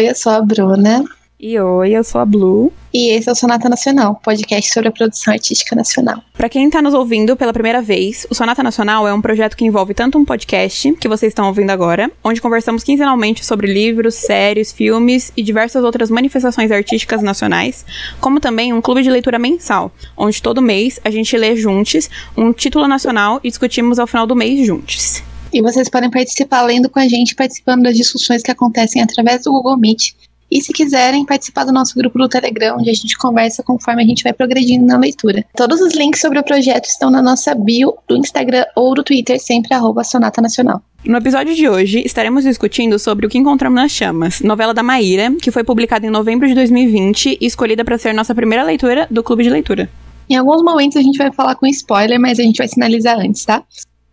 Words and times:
Oi, 0.00 0.08
eu 0.08 0.14
sou 0.14 0.32
a 0.32 0.40
Bruna. 0.40 1.04
E 1.38 1.60
oi, 1.60 1.90
eu 1.90 2.02
sou 2.02 2.22
a 2.22 2.24
Blue. 2.24 2.72
E 2.90 3.12
esse 3.14 3.28
é 3.28 3.32
o 3.32 3.34
Sonata 3.34 3.68
Nacional, 3.68 4.18
podcast 4.24 4.72
sobre 4.72 4.88
a 4.88 4.90
produção 4.90 5.30
artística 5.30 5.76
nacional. 5.76 6.22
Para 6.32 6.48
quem 6.48 6.64
está 6.66 6.80
nos 6.80 6.94
ouvindo 6.94 7.36
pela 7.36 7.52
primeira 7.52 7.82
vez, 7.82 8.26
o 8.30 8.34
Sonata 8.34 8.62
Nacional 8.62 9.06
é 9.06 9.12
um 9.12 9.20
projeto 9.20 9.54
que 9.54 9.64
envolve 9.66 9.92
tanto 9.92 10.16
um 10.16 10.24
podcast, 10.24 10.90
que 10.94 11.06
vocês 11.06 11.32
estão 11.32 11.48
ouvindo 11.48 11.68
agora, 11.68 12.10
onde 12.24 12.40
conversamos 12.40 12.82
quinzenalmente 12.82 13.44
sobre 13.44 13.70
livros, 13.70 14.14
séries, 14.14 14.72
filmes 14.72 15.34
e 15.36 15.42
diversas 15.42 15.84
outras 15.84 16.08
manifestações 16.08 16.70
artísticas 16.70 17.20
nacionais, 17.20 17.84
como 18.22 18.40
também 18.40 18.72
um 18.72 18.80
clube 18.80 19.02
de 19.02 19.10
leitura 19.10 19.38
mensal, 19.38 19.92
onde 20.16 20.40
todo 20.40 20.62
mês 20.62 20.98
a 21.04 21.10
gente 21.10 21.36
lê 21.36 21.56
juntos 21.56 22.08
um 22.34 22.54
título 22.54 22.88
nacional 22.88 23.38
e 23.44 23.50
discutimos 23.50 23.98
ao 23.98 24.06
final 24.06 24.26
do 24.26 24.34
mês 24.34 24.66
juntos. 24.66 25.22
E 25.52 25.60
vocês 25.60 25.88
podem 25.88 26.10
participar 26.10 26.62
lendo 26.62 26.88
com 26.88 27.00
a 27.00 27.08
gente, 27.08 27.34
participando 27.34 27.82
das 27.82 27.96
discussões 27.96 28.42
que 28.42 28.50
acontecem 28.50 29.02
através 29.02 29.42
do 29.42 29.50
Google 29.50 29.76
Meet 29.76 30.12
e 30.50 30.60
se 30.60 30.72
quiserem 30.72 31.24
participar 31.24 31.64
do 31.64 31.72
nosso 31.72 31.94
grupo 31.94 32.18
do 32.18 32.28
Telegram, 32.28 32.76
onde 32.76 32.90
a 32.90 32.94
gente 32.94 33.16
conversa 33.16 33.62
conforme 33.62 34.02
a 34.02 34.06
gente 34.06 34.24
vai 34.24 34.32
progredindo 34.32 34.84
na 34.84 34.98
leitura. 34.98 35.44
Todos 35.56 35.80
os 35.80 35.94
links 35.94 36.20
sobre 36.20 36.38
o 36.38 36.42
projeto 36.42 36.86
estão 36.86 37.10
na 37.10 37.22
nossa 37.22 37.54
bio 37.54 37.94
do 38.08 38.16
Instagram 38.16 38.64
ou 38.74 38.94
do 38.94 39.04
Twitter, 39.04 39.38
sempre 39.40 39.74
arroba 39.74 40.02
Sonata 40.02 40.42
Nacional. 40.42 40.82
No 41.04 41.16
episódio 41.16 41.54
de 41.54 41.68
hoje, 41.68 42.02
estaremos 42.04 42.44
discutindo 42.44 42.98
sobre 42.98 43.26
O 43.26 43.28
que 43.28 43.38
Encontramos 43.38 43.80
nas 43.80 43.92
Chamas, 43.92 44.40
novela 44.40 44.74
da 44.74 44.82
Maíra, 44.82 45.32
que 45.40 45.50
foi 45.50 45.64
publicada 45.64 46.06
em 46.06 46.10
novembro 46.10 46.46
de 46.46 46.54
2020 46.54 47.38
e 47.40 47.46
escolhida 47.46 47.84
para 47.84 47.96
ser 47.96 48.12
nossa 48.12 48.34
primeira 48.34 48.64
leitura 48.64 49.06
do 49.10 49.22
Clube 49.22 49.44
de 49.44 49.50
Leitura. 49.50 49.88
Em 50.28 50.36
alguns 50.36 50.62
momentos 50.62 50.96
a 50.96 51.02
gente 51.02 51.16
vai 51.16 51.32
falar 51.32 51.54
com 51.54 51.66
spoiler, 51.66 52.20
mas 52.20 52.38
a 52.38 52.42
gente 52.42 52.58
vai 52.58 52.68
sinalizar 52.68 53.18
antes, 53.18 53.44
tá? 53.44 53.64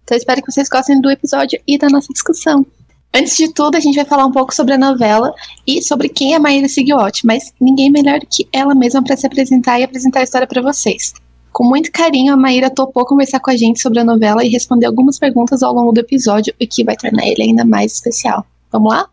Então 0.08 0.16
espero 0.16 0.42
que 0.42 0.50
vocês 0.50 0.70
gostem 0.70 1.02
do 1.02 1.12
episódio 1.12 1.60
e 1.68 1.78
da 1.78 1.90
nossa 1.90 2.08
discussão. 2.14 2.66
Antes 3.14 3.36
de 3.36 3.54
tudo, 3.54 3.76
a 3.76 3.80
gente 3.82 3.98
vai 3.98 4.06
falar 4.06 4.26
um 4.26 4.32
pouco 4.32 4.56
sobre 4.56 4.74
a 4.74 4.78
novela 4.78 5.34
e 5.68 5.82
sobre 5.82 6.08
quem 6.08 6.34
é 6.34 6.40
Maíra 6.40 6.70
Seguiotti, 6.70 7.26
mas 7.26 7.54
ninguém 7.60 7.92
melhor 7.92 8.22
que 8.22 8.48
ela 8.54 8.74
mesma 8.74 9.04
para 9.04 9.18
se 9.18 9.28
apresentar 9.28 9.82
e 9.82 9.84
apresentar 9.84 10.22
a 10.22 10.24
história 10.24 10.48
para 10.48 10.62
vocês. 10.62 11.14
Com 11.52 11.66
muito 11.66 11.92
carinho, 11.92 12.32
a 12.32 12.38
Maíra 12.38 12.70
topou 12.70 13.06
conversar 13.06 13.42
com 13.42 13.52
a 13.52 13.58
gente 13.58 13.82
sobre 13.82 14.00
a 14.00 14.06
novela 14.06 14.46
e 14.46 14.48
responder 14.48 14.86
algumas 14.86 15.20
perguntas 15.20 15.62
ao 15.62 15.74
longo 15.74 15.92
do 15.92 16.00
episódio, 16.00 16.54
o 16.54 16.66
que 16.66 16.86
vai 16.86 16.96
tornar 16.96 17.28
ele 17.28 17.44
ainda 17.44 17.66
mais 17.66 17.92
especial. 17.92 18.46
Vamos 18.72 18.94
lá? 18.94 19.10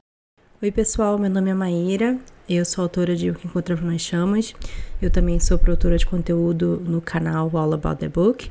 Oi, 0.63 0.71
pessoal, 0.71 1.19
meu 1.19 1.29
nome 1.29 1.51
é 1.51 1.55
Maíra, 1.55 2.17
eu 2.49 2.65
sou 2.65 2.83
autora 2.83 3.17
de 3.17 3.31
O 3.31 3.35
que 3.35 3.49
Encontramos 3.49 3.85
nas 3.85 4.01
Chamas, 4.01 4.55
eu 5.03 5.11
também 5.11 5.41
sou 5.41 5.59
produtora 5.59 5.99
de 5.99 6.07
conteúdo 6.07 6.81
no 6.87 7.01
canal 7.01 7.51
All 7.53 7.73
About 7.73 7.97
the 7.97 8.09
Book 8.09 8.49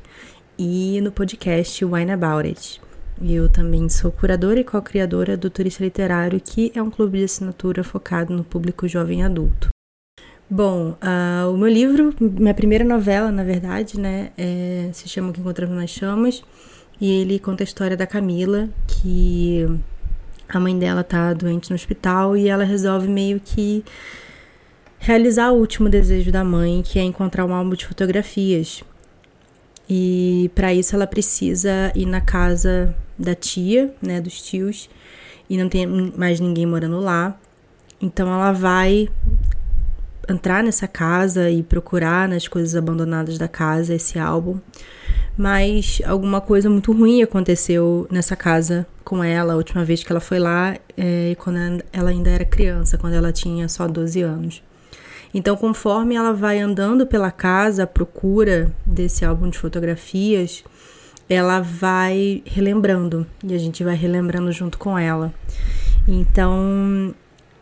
e 0.58 1.00
no 1.00 1.10
podcast 1.10 1.84
Wine 1.84 2.12
About 2.12 2.48
It. 2.48 2.80
Eu 3.22 3.48
também 3.48 3.88
sou 3.88 4.10
curadora 4.10 4.60
e 4.60 4.64
co-criadora 4.64 5.36
do 5.36 5.48
Turista 5.48 5.84
Literário, 5.84 6.40
que 6.40 6.72
é 6.74 6.82
um 6.82 6.90
clube 6.90 7.18
de 7.18 7.24
assinatura 7.24 7.84
focado 7.84 8.34
no 8.34 8.42
público 8.42 8.88
jovem 8.88 9.22
adulto. 9.22 9.68
Bom, 10.50 10.96
uh, 11.00 11.50
o 11.52 11.56
meu 11.56 11.68
livro, 11.68 12.14
minha 12.20 12.54
primeira 12.54 12.84
novela, 12.84 13.30
na 13.30 13.42
verdade, 13.42 13.98
né, 13.98 14.30
é, 14.36 14.90
se 14.92 15.08
chama 15.08 15.30
O 15.30 15.32
que 15.32 15.40
Encontramos 15.40 15.76
nas 15.76 15.90
Chamas, 15.90 16.42
e 17.00 17.10
ele 17.20 17.38
conta 17.38 17.62
a 17.62 17.64
história 17.64 17.96
da 17.96 18.06
Camila, 18.06 18.68
que 18.86 19.66
a 20.48 20.60
mãe 20.60 20.78
dela 20.78 21.02
tá 21.02 21.32
doente 21.32 21.70
no 21.70 21.76
hospital 21.76 22.36
e 22.36 22.48
ela 22.48 22.64
resolve 22.64 23.08
meio 23.08 23.40
que 23.40 23.84
realizar 24.98 25.50
o 25.50 25.58
último 25.58 25.88
desejo 25.88 26.30
da 26.30 26.44
mãe, 26.44 26.82
que 26.82 26.98
é 26.98 27.02
encontrar 27.02 27.44
um 27.44 27.54
álbum 27.54 27.74
de 27.74 27.86
fotografias. 27.86 28.82
E 29.88 30.50
para 30.54 30.72
isso 30.72 30.94
ela 30.94 31.06
precisa 31.06 31.92
ir 31.94 32.06
na 32.06 32.20
casa 32.20 32.94
da 33.18 33.34
tia, 33.34 33.94
né, 34.00 34.20
dos 34.20 34.40
tios, 34.42 34.88
e 35.48 35.56
não 35.56 35.68
tem 35.68 35.86
mais 35.86 36.40
ninguém 36.40 36.66
morando 36.66 37.00
lá. 37.00 37.38
Então 38.00 38.28
ela 38.28 38.52
vai 38.52 39.08
entrar 40.28 40.62
nessa 40.62 40.88
casa 40.88 41.50
e 41.50 41.62
procurar 41.62 42.28
nas 42.28 42.48
coisas 42.48 42.74
abandonadas 42.74 43.38
da 43.38 43.48
casa 43.48 43.94
esse 43.94 44.18
álbum. 44.18 44.58
Mas 45.36 46.00
alguma 46.06 46.40
coisa 46.40 46.70
muito 46.70 46.92
ruim 46.92 47.22
aconteceu 47.22 48.06
nessa 48.10 48.36
casa 48.36 48.86
com 49.04 49.22
ela 49.22 49.52
a 49.52 49.56
última 49.56 49.84
vez 49.84 50.02
que 50.02 50.12
ela 50.12 50.20
foi 50.20 50.38
lá, 50.38 50.76
é, 50.96 51.36
quando 51.38 51.82
ela 51.92 52.10
ainda 52.10 52.30
era 52.30 52.44
criança, 52.44 52.96
quando 52.96 53.14
ela 53.14 53.32
tinha 53.32 53.68
só 53.68 53.86
12 53.88 54.22
anos. 54.22 54.62
Então, 55.34 55.56
conforme 55.56 56.14
ela 56.14 56.32
vai 56.32 56.60
andando 56.60 57.04
pela 57.04 57.32
casa 57.32 57.82
à 57.82 57.86
procura 57.88 58.72
desse 58.86 59.24
álbum 59.24 59.50
de 59.50 59.58
fotografias, 59.58 60.62
ela 61.28 61.60
vai 61.60 62.40
relembrando 62.46 63.26
e 63.42 63.52
a 63.52 63.58
gente 63.58 63.82
vai 63.82 63.96
relembrando 63.96 64.52
junto 64.52 64.78
com 64.78 64.96
ela. 64.96 65.34
Então, 66.06 67.12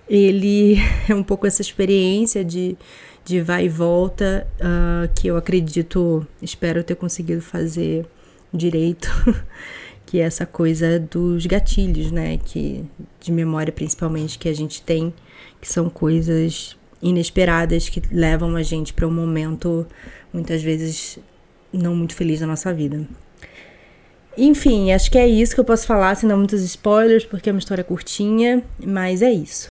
ele 0.07 0.77
é 1.09 1.15
um 1.15 1.23
pouco 1.23 1.47
essa 1.47 1.63
experiência 1.63 2.45
de, 2.45 2.77
de 3.25 3.41
vai 3.41 3.65
e 3.65 3.69
volta 3.71 4.47
uh, 4.61 5.11
que 5.15 5.29
eu 5.29 5.39
acredito, 5.39 6.27
espero 6.43 6.85
ter 6.85 6.97
conseguido 6.97 7.41
fazer 7.41 8.05
direito, 8.53 9.09
que 10.05 10.21
é 10.21 10.25
essa 10.25 10.45
coisa 10.45 11.01
dos 11.01 11.47
gatilhos, 11.47 12.13
né? 12.13 12.37
Que 12.45 12.85
de 13.19 13.33
memória 13.33 13.73
principalmente 13.73 14.39
que 14.39 14.49
a 14.49 14.55
gente 14.55 14.83
tem, 14.83 15.15
que 15.59 15.67
são 15.67 15.89
coisas 15.89 16.77
inesperadas 17.03 17.89
que 17.89 18.01
levam 18.11 18.55
a 18.57 18.63
gente 18.63 18.95
para 18.95 19.07
um 19.07 19.13
momento 19.13 19.87
muitas 20.33 20.63
vezes 20.63 21.19
não 21.73 21.97
muito 21.97 22.15
feliz 22.15 22.41
da 22.41 22.47
nossa 22.47 22.73
vida. 22.73 23.07
Enfim, 24.37 24.93
acho 24.93 25.11
que 25.11 25.19
é 25.19 25.27
isso 25.27 25.55
que 25.55 25.61
eu 25.61 25.65
posso 25.65 25.87
falar, 25.87 26.15
sem 26.15 26.29
dar 26.29 26.37
muitos 26.37 26.63
spoilers, 26.63 27.25
porque 27.25 27.51
é 27.51 27.53
uma 27.53 27.59
história 27.59 27.85
curtinha, 27.85 28.63
mas 28.83 29.21
é 29.21 29.31
isso. 29.31 29.72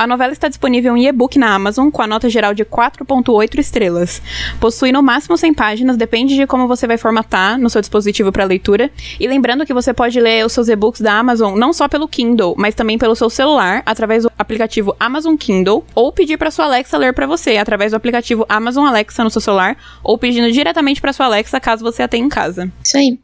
A 0.00 0.06
novela 0.06 0.32
está 0.32 0.48
disponível 0.48 0.96
em 0.96 1.06
e-book 1.06 1.38
na 1.38 1.54
Amazon 1.54 1.90
com 1.90 2.00
a 2.00 2.06
nota 2.06 2.26
geral 2.30 2.54
de 2.54 2.64
4.8 2.64 3.58
estrelas. 3.58 4.22
Possui 4.58 4.92
no 4.92 5.02
máximo 5.02 5.36
100 5.36 5.52
páginas, 5.52 5.94
depende 5.98 6.36
de 6.36 6.46
como 6.46 6.66
você 6.66 6.86
vai 6.86 6.96
formatar 6.96 7.58
no 7.58 7.68
seu 7.68 7.82
dispositivo 7.82 8.32
para 8.32 8.44
leitura. 8.44 8.90
E 9.20 9.28
lembrando 9.28 9.66
que 9.66 9.74
você 9.74 9.92
pode 9.92 10.18
ler 10.18 10.46
os 10.46 10.54
seus 10.54 10.70
e-books 10.70 11.02
da 11.02 11.18
Amazon 11.18 11.54
não 11.54 11.74
só 11.74 11.86
pelo 11.86 12.08
Kindle, 12.08 12.54
mas 12.56 12.74
também 12.74 12.96
pelo 12.96 13.14
seu 13.14 13.28
celular 13.28 13.82
através 13.84 14.22
do 14.22 14.32
aplicativo 14.38 14.96
Amazon 14.98 15.36
Kindle 15.36 15.84
ou 15.94 16.10
pedir 16.10 16.38
para 16.38 16.50
sua 16.50 16.64
Alexa 16.64 16.96
ler 16.96 17.12
para 17.12 17.26
você 17.26 17.58
através 17.58 17.92
do 17.92 17.96
aplicativo 17.96 18.46
Amazon 18.48 18.86
Alexa 18.86 19.22
no 19.22 19.28
seu 19.28 19.42
celular 19.42 19.76
ou 20.02 20.16
pedindo 20.16 20.50
diretamente 20.50 20.98
para 20.98 21.12
sua 21.12 21.26
Alexa 21.26 21.60
caso 21.60 21.84
você 21.84 22.02
a 22.02 22.08
tenha 22.08 22.24
em 22.24 22.30
casa. 22.30 22.72
Isso 22.82 22.96
aí. 22.96 23.18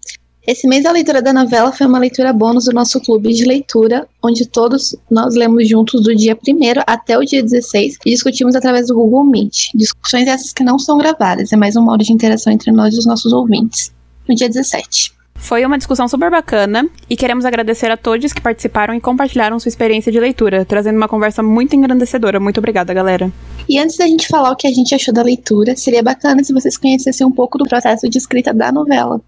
Esse 0.47 0.69
mês 0.69 0.87
a 0.87 0.93
leitura 0.93 1.21
da 1.21 1.33
novela 1.33 1.73
foi 1.73 1.89
uma 1.89 1.99
leitura 1.99 2.33
bônus 2.33 2.67
do 2.67 2.73
nosso 2.73 3.01
clube 3.01 3.33
de 3.33 3.45
leitura, 3.45 4.07
onde 4.23 4.47
todos 4.47 4.95
nós 5.11 5.34
lemos 5.34 5.69
juntos 5.69 6.05
do 6.05 6.15
dia 6.15 6.37
1 6.37 6.83
até 6.87 7.19
o 7.19 7.25
dia 7.25 7.43
16 7.43 7.99
e 8.07 8.11
discutimos 8.11 8.55
através 8.55 8.87
do 8.87 8.95
Google 8.95 9.25
Meet. 9.25 9.71
Discussões 9.75 10.29
essas 10.29 10.53
que 10.53 10.62
não 10.62 10.79
são 10.79 10.99
gravadas, 10.99 11.53
é 11.53 11.56
mais 11.56 11.75
um 11.75 11.83
modo 11.83 12.05
de 12.05 12.12
interação 12.12 12.53
entre 12.53 12.71
nós 12.71 12.95
e 12.95 12.99
os 12.99 13.06
nossos 13.06 13.33
ouvintes. 13.33 13.93
No 14.29 14.37
dia 14.37 14.49
17. 14.49 15.12
Foi 15.35 15.67
uma 15.67 15.79
discussão 15.79 16.06
super 16.06 16.31
bacana 16.31 16.89
e 17.11 17.17
queremos 17.17 17.45
agradecer 17.45 17.91
a 17.91 17.97
todos 17.97 18.33
que 18.33 18.41
participaram 18.41 18.95
e 18.95 19.01
compartilharam 19.01 19.59
sua 19.59 19.69
experiência 19.69 20.12
de 20.12 20.21
leitura, 20.21 20.65
trazendo 20.65 20.97
uma 20.97 21.09
conversa 21.09 21.43
muito 21.43 21.75
engrandecedora. 21.75 22.39
Muito 22.39 22.59
obrigada, 22.59 22.95
galera. 22.95 23.33
E 23.69 23.81
antes 23.81 23.97
da 23.97 24.06
gente 24.06 24.29
falar 24.29 24.53
o 24.53 24.56
que 24.56 24.69
a 24.69 24.73
gente 24.73 24.95
achou 24.95 25.12
da 25.12 25.23
leitura, 25.23 25.75
seria 25.75 26.05
bacana 26.05 26.45
se 26.45 26.53
vocês 26.53 26.77
conhecessem 26.77 27.27
um 27.27 27.33
pouco 27.33 27.59
do 27.59 27.65
processo 27.65 28.09
de 28.09 28.17
escrita 28.17 28.55
da 28.55 28.71
novela. 28.71 29.21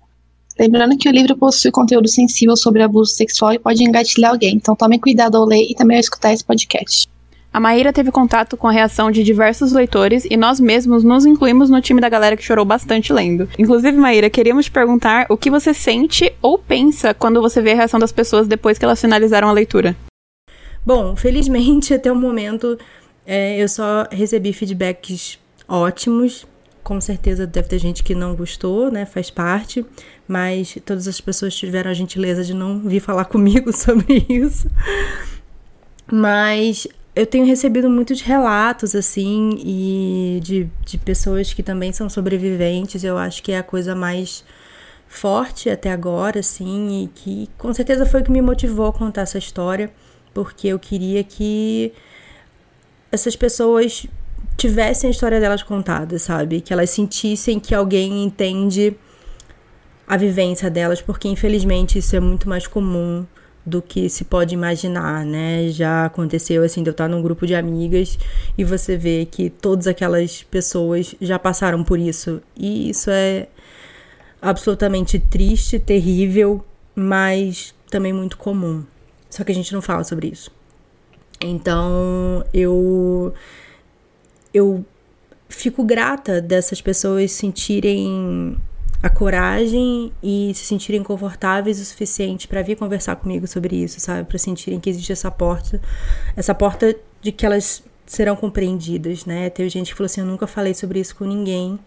Lembrando 0.58 0.96
que 0.96 1.08
o 1.08 1.12
livro 1.12 1.36
possui 1.36 1.70
conteúdo 1.70 2.08
sensível 2.08 2.56
sobre 2.56 2.82
abuso 2.82 3.12
sexual 3.12 3.52
e 3.52 3.58
pode 3.58 3.84
engatilhar 3.84 4.32
alguém, 4.32 4.56
então 4.56 4.74
tome 4.74 4.98
cuidado 4.98 5.36
ao 5.36 5.44
ler 5.44 5.64
e 5.70 5.74
também 5.74 5.96
ao 5.96 6.00
escutar 6.00 6.32
esse 6.32 6.44
podcast. 6.44 7.08
A 7.52 7.60
Maíra 7.60 7.92
teve 7.92 8.10
contato 8.10 8.56
com 8.56 8.66
a 8.66 8.72
reação 8.72 9.10
de 9.10 9.22
diversos 9.22 9.72
leitores 9.72 10.26
e 10.28 10.36
nós 10.36 10.60
mesmos 10.60 11.02
nos 11.04 11.24
incluímos 11.24 11.70
no 11.70 11.80
time 11.80 12.00
da 12.00 12.08
galera 12.08 12.36
que 12.36 12.42
chorou 12.42 12.64
bastante 12.64 13.12
lendo. 13.12 13.48
Inclusive, 13.58 13.96
Maíra, 13.96 14.28
queríamos 14.28 14.66
te 14.66 14.70
perguntar 14.70 15.26
o 15.30 15.36
que 15.36 15.48
você 15.48 15.72
sente 15.72 16.32
ou 16.42 16.58
pensa 16.58 17.14
quando 17.14 17.40
você 17.40 17.62
vê 17.62 17.72
a 17.72 17.76
reação 17.76 17.98
das 17.98 18.12
pessoas 18.12 18.46
depois 18.46 18.78
que 18.78 18.84
elas 18.84 19.00
finalizaram 19.00 19.48
a 19.48 19.52
leitura. 19.52 19.96
Bom, 20.84 21.14
felizmente 21.16 21.94
até 21.94 22.10
o 22.12 22.16
momento 22.16 22.76
é, 23.24 23.56
eu 23.56 23.68
só 23.68 24.06
recebi 24.10 24.52
feedbacks 24.52 25.38
ótimos. 25.68 26.46
Com 26.88 27.00
certeza 27.00 27.46
deve 27.46 27.68
ter 27.68 27.78
gente 27.78 28.02
que 28.02 28.14
não 28.14 28.34
gostou, 28.34 28.90
né? 28.90 29.04
Faz 29.04 29.30
parte 29.30 29.84
mas 30.28 30.76
todas 30.84 31.08
as 31.08 31.20
pessoas 31.22 31.56
tiveram 31.56 31.90
a 31.90 31.94
gentileza 31.94 32.44
de 32.44 32.52
não 32.52 32.78
vir 32.80 33.00
falar 33.00 33.24
comigo 33.32 33.72
sobre 33.72 34.26
isso. 34.28 34.70
Mas 36.12 36.86
eu 37.16 37.26
tenho 37.26 37.46
recebido 37.46 37.88
muitos 37.88 38.20
relatos, 38.20 38.94
assim, 38.94 39.58
e 39.64 40.40
de, 40.42 40.68
de 40.84 40.98
pessoas 40.98 41.52
que 41.54 41.62
também 41.62 41.92
são 41.92 42.10
sobreviventes. 42.10 43.02
Eu 43.02 43.16
acho 43.16 43.42
que 43.42 43.52
é 43.52 43.58
a 43.58 43.62
coisa 43.62 43.94
mais 43.94 44.44
forte 45.08 45.70
até 45.70 45.90
agora, 45.90 46.40
assim, 46.40 47.04
e 47.04 47.08
que 47.08 47.48
com 47.56 47.72
certeza 47.72 48.04
foi 48.04 48.20
o 48.20 48.24
que 48.24 48.30
me 48.30 48.42
motivou 48.42 48.86
a 48.86 48.92
contar 48.92 49.22
essa 49.22 49.38
história, 49.38 49.90
porque 50.34 50.68
eu 50.68 50.78
queria 50.78 51.24
que 51.24 51.92
essas 53.10 53.34
pessoas 53.34 54.06
tivessem 54.58 55.08
a 55.08 55.10
história 55.10 55.40
delas 55.40 55.62
contada, 55.62 56.18
sabe? 56.18 56.60
Que 56.60 56.72
elas 56.72 56.90
sentissem 56.90 57.60
que 57.60 57.74
alguém 57.74 58.24
entende 58.24 58.94
a 60.06 60.16
vivência 60.16 60.68
delas, 60.68 61.00
porque 61.00 61.28
infelizmente 61.28 61.98
isso 61.98 62.16
é 62.16 62.20
muito 62.20 62.48
mais 62.48 62.66
comum 62.66 63.24
do 63.64 63.80
que 63.80 64.08
se 64.08 64.24
pode 64.24 64.54
imaginar, 64.54 65.24
né? 65.24 65.68
Já 65.68 66.06
aconteceu 66.06 66.64
assim 66.64 66.82
de 66.82 66.90
eu 66.90 66.92
estar 66.92 67.08
num 67.08 67.22
grupo 67.22 67.46
de 67.46 67.54
amigas 67.54 68.18
e 68.56 68.64
você 68.64 68.96
vê 68.96 69.28
que 69.30 69.48
todas 69.48 69.86
aquelas 69.86 70.42
pessoas 70.42 71.14
já 71.20 71.38
passaram 71.38 71.84
por 71.84 71.98
isso. 71.98 72.42
E 72.56 72.90
isso 72.90 73.10
é 73.10 73.46
absolutamente 74.42 75.20
triste, 75.20 75.78
terrível, 75.78 76.64
mas 76.96 77.74
também 77.88 78.12
muito 78.12 78.36
comum. 78.36 78.82
Só 79.30 79.44
que 79.44 79.52
a 79.52 79.54
gente 79.54 79.72
não 79.72 79.82
fala 79.82 80.02
sobre 80.02 80.28
isso. 80.28 80.50
Então, 81.40 82.44
eu 82.52 83.32
eu 84.52 84.84
fico 85.48 85.82
grata 85.82 86.40
dessas 86.40 86.80
pessoas 86.80 87.32
sentirem 87.32 88.56
a 89.02 89.08
coragem 89.08 90.12
e 90.22 90.52
se 90.54 90.64
sentirem 90.64 91.02
confortáveis 91.02 91.80
o 91.80 91.84
suficiente 91.84 92.48
para 92.48 92.62
vir 92.62 92.76
conversar 92.76 93.16
comigo 93.16 93.46
sobre 93.46 93.76
isso, 93.76 94.00
sabe? 94.00 94.28
Para 94.28 94.38
sentirem 94.38 94.80
que 94.80 94.90
existe 94.90 95.12
essa 95.12 95.30
porta, 95.30 95.80
essa 96.36 96.54
porta 96.54 96.94
de 97.22 97.30
que 97.30 97.46
elas 97.46 97.82
serão 98.06 98.34
compreendidas, 98.34 99.24
né? 99.24 99.50
Teve 99.50 99.68
gente 99.68 99.92
que 99.92 99.96
falou 99.96 100.06
assim: 100.06 100.20
"Eu 100.20 100.26
nunca 100.26 100.46
falei 100.46 100.74
sobre 100.74 100.98
isso 101.00 101.14
com 101.14 101.24
ninguém". 101.24 101.78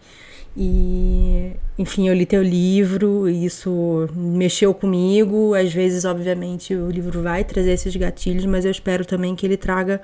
E, 0.56 1.52
enfim, 1.78 2.08
eu 2.08 2.14
li 2.14 2.26
teu 2.26 2.42
livro, 2.42 3.28
e 3.28 3.44
isso 3.46 4.08
mexeu 4.14 4.74
comigo. 4.74 5.54
Às 5.54 5.72
vezes, 5.72 6.04
obviamente, 6.04 6.74
o 6.74 6.90
livro 6.90 7.22
vai 7.22 7.42
trazer 7.42 7.72
esses 7.72 7.94
gatilhos, 7.96 8.44
mas 8.44 8.64
eu 8.64 8.70
espero 8.70 9.04
também 9.04 9.34
que 9.34 9.46
ele 9.46 9.56
traga 9.56 10.00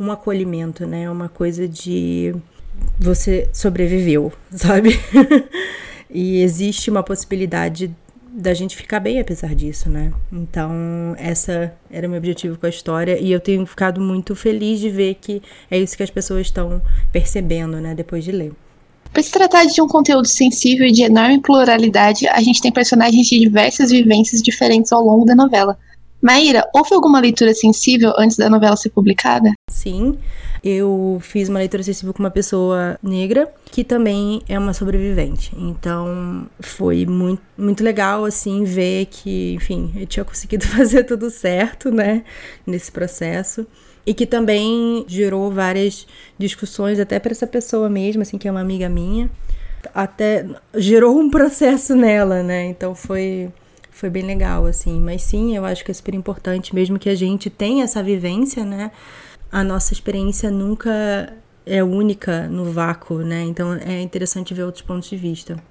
um 0.00 0.10
acolhimento, 0.10 0.86
né? 0.86 1.10
Uma 1.10 1.28
coisa 1.28 1.68
de 1.68 2.34
você 2.98 3.48
sobreviveu, 3.52 4.32
sabe? 4.50 4.98
E 6.12 6.40
existe 6.42 6.90
uma 6.90 7.04
possibilidade 7.04 7.94
da 8.32 8.54
gente 8.54 8.76
ficar 8.76 9.00
bem 9.00 9.20
apesar 9.20 9.54
disso, 9.54 9.88
né? 9.88 10.12
Então, 10.32 10.72
essa 11.18 11.72
era 11.90 12.06
o 12.06 12.10
meu 12.10 12.18
objetivo 12.18 12.56
com 12.56 12.66
a 12.66 12.68
história 12.68 13.18
e 13.20 13.30
eu 13.30 13.40
tenho 13.40 13.64
ficado 13.66 14.00
muito 14.00 14.34
feliz 14.34 14.80
de 14.80 14.88
ver 14.88 15.16
que 15.20 15.42
é 15.70 15.78
isso 15.78 15.96
que 15.96 16.02
as 16.02 16.10
pessoas 16.10 16.46
estão 16.46 16.80
percebendo, 17.12 17.80
né, 17.80 17.94
depois 17.94 18.24
de 18.24 18.32
ler. 18.32 18.52
Por 19.12 19.22
se 19.22 19.32
tratar 19.32 19.64
de 19.64 19.82
um 19.82 19.88
conteúdo 19.88 20.28
sensível 20.28 20.86
e 20.86 20.92
de 20.92 21.02
enorme 21.02 21.40
pluralidade, 21.40 22.28
a 22.28 22.40
gente 22.40 22.62
tem 22.62 22.70
personagens 22.70 23.26
de 23.26 23.40
diversas 23.40 23.90
vivências 23.90 24.40
diferentes 24.40 24.92
ao 24.92 25.02
longo 25.02 25.24
da 25.24 25.34
novela. 25.34 25.76
Maíra, 26.22 26.68
houve 26.74 26.94
alguma 26.94 27.18
leitura 27.18 27.54
sensível 27.54 28.12
antes 28.18 28.36
da 28.36 28.50
novela 28.50 28.76
ser 28.76 28.90
publicada? 28.90 29.50
Sim, 29.70 30.18
eu 30.62 31.18
fiz 31.22 31.48
uma 31.48 31.58
leitura 31.58 31.82
sensível 31.82 32.12
com 32.12 32.22
uma 32.22 32.30
pessoa 32.30 32.98
negra 33.02 33.50
que 33.70 33.82
também 33.82 34.42
é 34.46 34.58
uma 34.58 34.74
sobrevivente. 34.74 35.50
Então 35.56 36.46
foi 36.60 37.06
muito, 37.06 37.40
muito 37.56 37.82
legal, 37.82 38.26
assim, 38.26 38.64
ver 38.64 39.06
que, 39.06 39.54
enfim, 39.54 39.92
eu 39.96 40.06
tinha 40.06 40.24
conseguido 40.24 40.66
fazer 40.68 41.04
tudo 41.04 41.30
certo, 41.30 41.90
né, 41.90 42.22
nesse 42.66 42.92
processo. 42.92 43.66
E 44.06 44.12
que 44.12 44.26
também 44.26 45.04
gerou 45.06 45.50
várias 45.50 46.06
discussões, 46.38 46.98
até 46.98 47.18
para 47.18 47.32
essa 47.32 47.46
pessoa 47.46 47.88
mesmo, 47.88 48.22
assim, 48.22 48.38
que 48.38 48.48
é 48.48 48.50
uma 48.50 48.60
amiga 48.60 48.88
minha. 48.88 49.30
Até 49.94 50.46
gerou 50.74 51.18
um 51.18 51.30
processo 51.30 51.94
nela, 51.94 52.42
né? 52.42 52.66
Então 52.66 52.94
foi 52.94 53.50
foi 54.00 54.08
bem 54.08 54.22
legal, 54.22 54.64
assim. 54.64 54.98
Mas 54.98 55.22
sim, 55.22 55.54
eu 55.54 55.64
acho 55.64 55.84
que 55.84 55.90
é 55.90 55.94
super 55.94 56.14
importante, 56.14 56.74
mesmo 56.74 56.98
que 56.98 57.10
a 57.10 57.14
gente 57.14 57.50
tenha 57.50 57.84
essa 57.84 58.02
vivência, 58.02 58.64
né? 58.64 58.90
A 59.52 59.62
nossa 59.62 59.92
experiência 59.92 60.50
nunca 60.50 61.32
é 61.66 61.84
única 61.84 62.48
no 62.48 62.64
vácuo, 62.64 63.18
né? 63.18 63.42
Então 63.42 63.74
é 63.74 64.00
interessante 64.00 64.54
ver 64.54 64.62
outros 64.62 64.82
pontos 64.82 65.10
de 65.10 65.16
vista. 65.16 65.62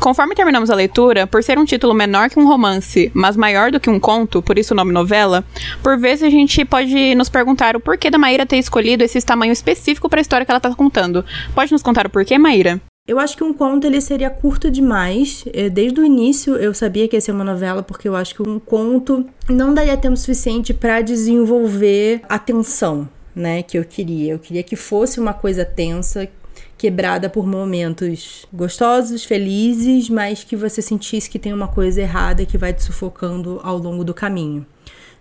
Conforme 0.00 0.34
terminamos 0.34 0.70
a 0.70 0.74
leitura, 0.74 1.26
por 1.26 1.42
ser 1.42 1.58
um 1.58 1.64
título 1.64 1.92
menor 1.92 2.30
que 2.30 2.38
um 2.38 2.46
romance, 2.46 3.10
mas 3.12 3.36
maior 3.36 3.70
do 3.70 3.80
que 3.80 3.90
um 3.90 3.98
conto, 3.98 4.40
por 4.40 4.56
isso 4.56 4.72
o 4.72 4.76
nome 4.76 4.92
novela, 4.92 5.44
por 5.82 5.98
vezes 5.98 6.22
a 6.22 6.30
gente 6.30 6.64
pode 6.64 7.14
nos 7.16 7.28
perguntar 7.28 7.76
o 7.76 7.80
porquê 7.80 8.08
da 8.08 8.16
Maíra 8.16 8.46
ter 8.46 8.58
escolhido 8.58 9.02
esse 9.02 9.20
tamanho 9.20 9.52
específico 9.52 10.08
para 10.08 10.20
a 10.20 10.22
história 10.22 10.46
que 10.46 10.52
ela 10.52 10.58
está 10.58 10.72
contando. 10.74 11.24
Pode 11.54 11.72
nos 11.72 11.82
contar 11.82 12.06
o 12.06 12.10
porquê, 12.10 12.38
Maíra? 12.38 12.80
Eu 13.08 13.18
acho 13.18 13.38
que 13.38 13.42
um 13.42 13.54
conto 13.54 13.86
ele 13.86 14.02
seria 14.02 14.28
curto 14.28 14.70
demais. 14.70 15.42
É, 15.54 15.70
desde 15.70 15.98
o 15.98 16.04
início 16.04 16.56
eu 16.56 16.74
sabia 16.74 17.08
que 17.08 17.16
ia 17.16 17.20
ser 17.22 17.32
uma 17.32 17.42
novela, 17.42 17.82
porque 17.82 18.06
eu 18.06 18.14
acho 18.14 18.34
que 18.34 18.42
um 18.42 18.58
conto 18.58 19.26
não 19.48 19.72
daria 19.72 19.96
tempo 19.96 20.14
suficiente 20.14 20.74
para 20.74 21.00
desenvolver 21.00 22.20
a 22.28 22.38
tensão, 22.38 23.08
né, 23.34 23.62
que 23.62 23.78
eu 23.78 23.84
queria. 23.86 24.34
Eu 24.34 24.38
queria 24.38 24.62
que 24.62 24.76
fosse 24.76 25.18
uma 25.18 25.32
coisa 25.32 25.64
tensa, 25.64 26.28
quebrada 26.76 27.30
por 27.30 27.46
momentos 27.46 28.44
gostosos, 28.52 29.24
felizes, 29.24 30.10
mas 30.10 30.44
que 30.44 30.54
você 30.54 30.82
sentisse 30.82 31.30
que 31.30 31.38
tem 31.38 31.54
uma 31.54 31.68
coisa 31.68 32.02
errada 32.02 32.44
que 32.44 32.58
vai 32.58 32.74
te 32.74 32.82
sufocando 32.82 33.58
ao 33.64 33.78
longo 33.78 34.04
do 34.04 34.12
caminho. 34.12 34.66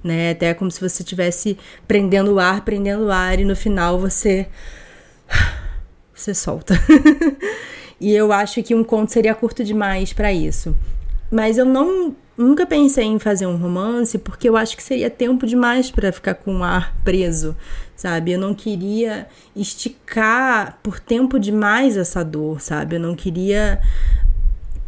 Né? 0.03 0.31
Até 0.31 0.53
como 0.53 0.69
se 0.69 0.81
você 0.81 1.03
estivesse 1.03 1.57
prendendo 1.87 2.33
o 2.33 2.39
ar, 2.39 2.65
prendendo 2.65 3.05
o 3.05 3.11
ar, 3.11 3.39
e 3.39 3.45
no 3.45 3.55
final 3.55 3.97
você. 3.97 4.45
Você 6.13 6.33
solta. 6.33 6.73
E 7.99 8.13
eu 8.13 8.31
acho 8.31 8.61
que 8.63 8.75
um 8.75 8.83
conto 8.83 9.11
seria 9.11 9.33
curto 9.33 9.63
demais 9.63 10.13
para 10.13 10.31
isso. 10.31 10.75
Mas 11.31 11.57
eu 11.57 11.65
não 11.65 12.15
nunca 12.37 12.65
pensei 12.67 13.05
em 13.05 13.17
fazer 13.17 13.47
um 13.47 13.57
romance 13.57 14.17
porque 14.19 14.47
eu 14.47 14.55
acho 14.55 14.77
que 14.77 14.83
seria 14.83 15.09
tempo 15.09 15.47
demais 15.47 15.89
para 15.89 16.11
ficar 16.11 16.35
com 16.35 16.59
o 16.59 16.63
ar 16.63 16.95
preso, 17.03 17.57
sabe? 17.95 18.33
Eu 18.33 18.39
não 18.39 18.53
queria 18.53 19.27
esticar 19.55 20.77
por 20.83 20.99
tempo 20.99 21.39
demais 21.39 21.97
essa 21.97 22.23
dor, 22.23 22.61
sabe? 22.61 22.95
Eu 22.95 22.99
não 22.99 23.15
queria 23.15 23.81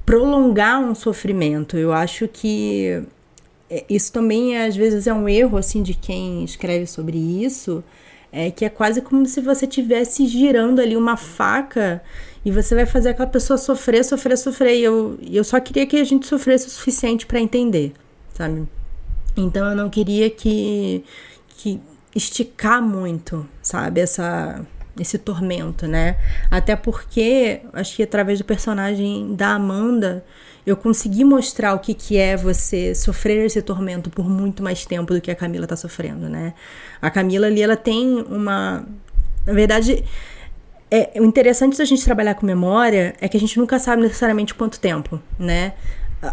prolongar 0.06 0.80
um 0.80 0.94
sofrimento. 0.94 1.76
Eu 1.76 1.92
acho 1.92 2.28
que 2.28 3.02
é, 3.70 3.84
isso 3.90 4.12
também 4.12 4.58
às 4.58 4.76
vezes 4.76 5.08
é 5.08 5.14
um 5.14 5.28
erro 5.28 5.58
assim 5.58 5.84
de 5.84 5.94
quem 5.94 6.44
escreve 6.44 6.88
sobre 6.88 7.18
isso, 7.18 7.84
é 8.32 8.52
que 8.52 8.64
é 8.64 8.70
quase 8.70 9.02
como 9.02 9.26
se 9.26 9.42
você 9.42 9.66
tivesse 9.66 10.26
girando 10.28 10.80
ali 10.80 10.96
uma 10.96 11.18
faca 11.18 12.02
e 12.44 12.52
você 12.52 12.74
vai 12.74 12.86
fazer 12.86 13.10
aquela 13.10 13.28
pessoa 13.28 13.58
sofrer, 13.58 14.04
sofrer, 14.04 14.38
sofrer. 14.38 14.78
E 14.78 14.84
eu, 14.84 15.20
eu 15.30 15.44
só 15.44 15.60
queria 15.60 15.86
que 15.86 15.98
a 15.98 16.04
gente 16.04 16.26
sofresse 16.26 16.68
o 16.68 16.70
suficiente 16.70 17.26
para 17.26 17.40
entender, 17.40 17.94
sabe? 18.34 18.68
Então 19.36 19.70
eu 19.70 19.76
não 19.76 19.90
queria 19.90 20.30
que, 20.30 21.04
que 21.58 21.80
esticar 22.16 22.82
muito, 22.82 23.48
sabe? 23.62 24.02
Essa, 24.02 24.66
esse 24.98 25.18
tormento, 25.18 25.88
né? 25.88 26.18
Até 26.50 26.76
porque, 26.76 27.62
acho 27.74 27.96
que 27.96 28.04
através 28.04 28.40
do 28.40 28.46
personagem 28.46 29.36
da 29.36 29.50
Amanda, 29.50 30.24
eu 30.66 30.78
consegui 30.78 31.24
mostrar 31.24 31.74
o 31.74 31.80
que, 31.80 31.94
que 31.94 32.18
é 32.18 32.38
você 32.38 32.94
sofrer 32.94 33.46
esse 33.46 33.62
tormento 33.62 34.10
por 34.10 34.30
muito 34.30 34.62
mais 34.62 34.86
tempo 34.86 35.14
do 35.14 35.22
que 35.22 35.32
a 35.32 35.36
Camila 35.36 35.66
tá 35.66 35.76
sofrendo, 35.76 36.30
né? 36.30 36.54
A 37.02 37.10
Camila 37.10 37.48
ali, 37.48 37.62
ela 37.62 37.78
tem 37.78 38.22
uma. 38.30 38.86
Na 39.46 39.54
verdade, 39.54 40.04
é, 40.92 41.20
o 41.20 41.24
interessante 41.24 41.78
da 41.78 41.86
gente 41.86 42.04
trabalhar 42.04 42.36
com 42.36 42.46
memória 42.46 43.16
é 43.22 43.28
que 43.28 43.38
a 43.38 43.40
gente 43.40 43.58
nunca 43.60 43.78
sabe 43.78 44.02
necessariamente 44.02 44.56
quanto 44.56 44.80
tempo, 44.80 45.22
né? 45.38 45.74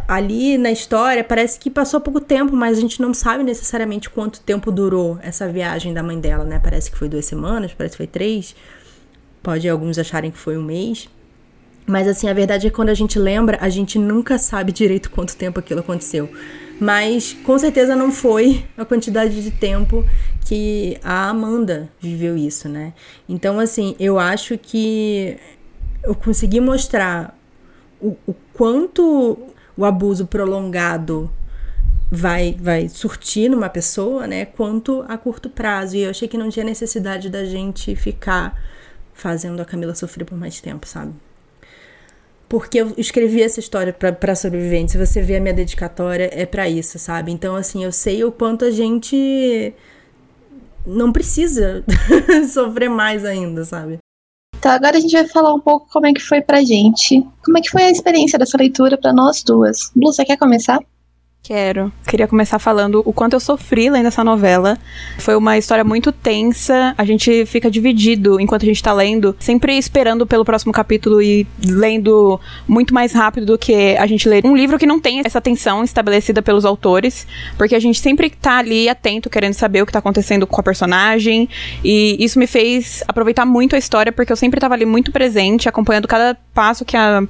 Ali 0.09 0.59
na 0.59 0.71
história 0.73 1.23
parece 1.23 1.59
que 1.59 1.71
passou 1.71 2.01
pouco 2.01 2.21
tempo, 2.21 2.57
mas 2.57 2.77
a 2.77 2.81
gente 2.81 3.01
não 3.01 3.15
sabe 3.15 3.45
necessariamente 3.45 4.11
quanto 4.11 4.41
tempo 4.41 4.73
durou 4.73 5.19
essa 5.23 5.47
viagem 5.47 5.95
da 5.95 6.03
mãe 6.03 6.19
dela, 6.19 6.45
né? 6.45 6.59
Parece 6.59 6.91
que 6.91 6.97
foi 6.97 7.09
duas 7.09 7.25
semanas, 7.25 7.73
parece 7.73 7.93
que 7.93 7.99
foi 7.99 8.07
três. 8.07 8.57
Pode 9.43 9.69
alguns 9.69 9.99
acharem 9.99 10.31
que 10.31 10.39
foi 10.39 10.57
um 10.57 10.63
mês. 10.63 11.09
Mas 11.87 12.09
assim, 12.09 12.29
a 12.29 12.33
verdade 12.33 12.67
é 12.67 12.71
que 12.71 12.75
quando 12.75 12.89
a 12.89 12.95
gente 12.95 13.17
lembra, 13.17 13.59
a 13.61 13.69
gente 13.69 13.97
nunca 13.97 14.39
sabe 14.39 14.73
direito 14.73 15.09
quanto 15.11 15.37
tempo 15.37 15.61
aquilo 15.61 15.81
aconteceu. 15.81 16.29
Mas 16.79 17.33
com 17.33 17.59
certeza 17.59 17.97
não 17.97 18.13
foi 18.13 18.65
a 18.77 18.85
quantidade 18.85 19.43
de 19.43 19.51
tempo 19.51 20.05
que 20.45 20.99
a 21.03 21.29
Amanda 21.29 21.89
viveu 22.01 22.37
isso, 22.37 22.69
né? 22.69 22.93
Então, 23.29 23.59
assim, 23.59 23.97
eu 23.99 24.19
acho 24.19 24.59
que 24.59 25.39
eu 26.03 26.15
consegui 26.15 26.61
mostrar 26.61 27.37
o, 28.01 28.17
o 28.27 28.35
quanto 28.53 29.39
o 29.77 29.85
abuso 29.85 30.27
prolongado 30.27 31.31
vai, 32.11 32.57
vai 32.61 32.89
surtir 32.89 33.51
numa 33.51 33.69
pessoa, 33.69 34.27
né? 34.27 34.45
Quanto 34.45 35.05
a 35.09 35.19
curto 35.19 35.51
prazo. 35.51 35.97
E 35.97 36.03
eu 36.03 36.11
achei 36.11 36.29
que 36.29 36.39
não 36.39 36.49
tinha 36.49 36.65
necessidade 36.65 37.29
da 37.29 37.45
gente 37.45 37.97
ficar 37.97 38.61
fazendo 39.13 39.61
a 39.61 39.65
Camila 39.65 39.95
sofrer 39.95 40.25
por 40.25 40.37
mais 40.39 40.61
tempo, 40.61 40.87
sabe? 40.87 41.13
Porque 42.49 42.79
eu 42.81 42.93
escrevi 42.97 43.43
essa 43.43 43.59
história 43.59 43.93
para 43.93 44.35
sobreviventes. 44.35 44.93
Se 44.93 44.99
você 44.99 45.21
vê 45.21 45.37
a 45.37 45.41
minha 45.41 45.55
dedicatória, 45.55 46.31
é 46.33 46.47
para 46.47 46.69
isso, 46.69 46.99
sabe? 46.99 47.33
Então, 47.33 47.57
assim, 47.57 47.83
eu 47.83 47.91
sei 47.91 48.23
o 48.23 48.31
quanto 48.31 48.65
a 48.65 48.71
gente 48.71 49.75
não 50.87 51.13
precisa 51.13 51.85
sofrer 52.53 52.89
mais 52.89 53.25
ainda, 53.25 53.65
sabe? 53.65 53.99
Então 54.59 54.71
agora 54.71 54.97
a 54.97 55.01
gente 55.01 55.13
vai 55.13 55.27
falar 55.27 55.53
um 55.53 55.61
pouco 55.61 55.89
como 55.93 56.07
é 56.07 56.13
que 56.13 56.21
foi 56.21 56.41
pra 56.41 56.63
gente. 56.63 57.25
Como 57.45 57.59
é 57.59 57.61
que 57.61 57.71
foi 57.71 57.83
a 57.83 57.91
experiência 57.91 58.39
dessa 58.39 58.57
leitura 58.57 58.97
para 58.97 59.13
nós 59.13 59.43
duas? 59.43 59.91
Blue, 59.95 60.13
você 60.13 60.25
quer 60.25 60.37
começar? 60.37 60.81
Quero. 61.47 61.93
Queria 62.09 62.27
começar 62.27 62.59
falando 62.59 63.03
o 63.07 63.13
quanto 63.13 63.35
eu 63.35 63.39
sofri 63.41 63.89
lendo 63.89 64.07
essa 64.07 64.25
novela. 64.25 64.77
Foi 65.17 65.37
uma 65.37 65.57
história 65.57 65.85
muito 65.85 66.11
tensa. 66.11 66.93
A 66.99 67.05
gente 67.05 67.47
fica 67.47 67.71
dividido 67.71 68.41
enquanto 68.41 68.65
a 68.65 68.67
gente 68.67 68.83
tá 68.83 68.93
lendo, 68.93 69.37
sempre 69.39 69.79
esperando 69.79 70.27
pelo 70.27 70.45
próximo 70.45 70.73
capítulo 70.73 71.23
e 71.23 71.47
lendo 71.65 72.41
muito 72.67 72.93
mais 72.93 73.13
rápido 73.13 73.47
do 73.47 73.57
que 73.57 73.97
a 73.97 74.09
gente 74.09 74.29
lê 74.29 74.41
um 74.45 74.57
livro 74.57 74.77
que 74.77 74.87
não 74.87 74.99
tem 74.99 75.23
essa 75.25 75.41
tensão 75.41 75.85
estabelecida 75.85 76.43
pelos 76.43 76.65
autores, 76.65 77.29
porque 77.57 77.77
a 77.77 77.81
gente 77.81 78.01
sempre 78.01 78.29
tá 78.29 78.59
ali 78.59 78.89
atento, 78.89 79.31
querendo 79.31 79.55
saber 79.55 79.83
o 79.83 79.87
que 79.87 79.93
tá 79.93 80.01
acontecendo 80.01 80.49
com 80.49 80.61
a 80.61 80.65
personagem. 80.65 81.49
E 81.85 82.17
isso 82.19 82.41
me 82.41 82.49
fez 82.49 83.05
aproveitar 83.07 83.47
muito 83.47 83.77
a 83.77 83.79
história, 83.79 84.11
porque 84.11 84.33
eu 84.33 84.37
sempre 84.37 84.59
tava 84.59 84.75
ali 84.75 84.85
muito 84.85 85.13
presente, 85.13 85.69
acompanhando 85.69 86.09
cada 86.09 86.37
passo 86.53 86.85
que 86.85 86.97
a 86.97 87.23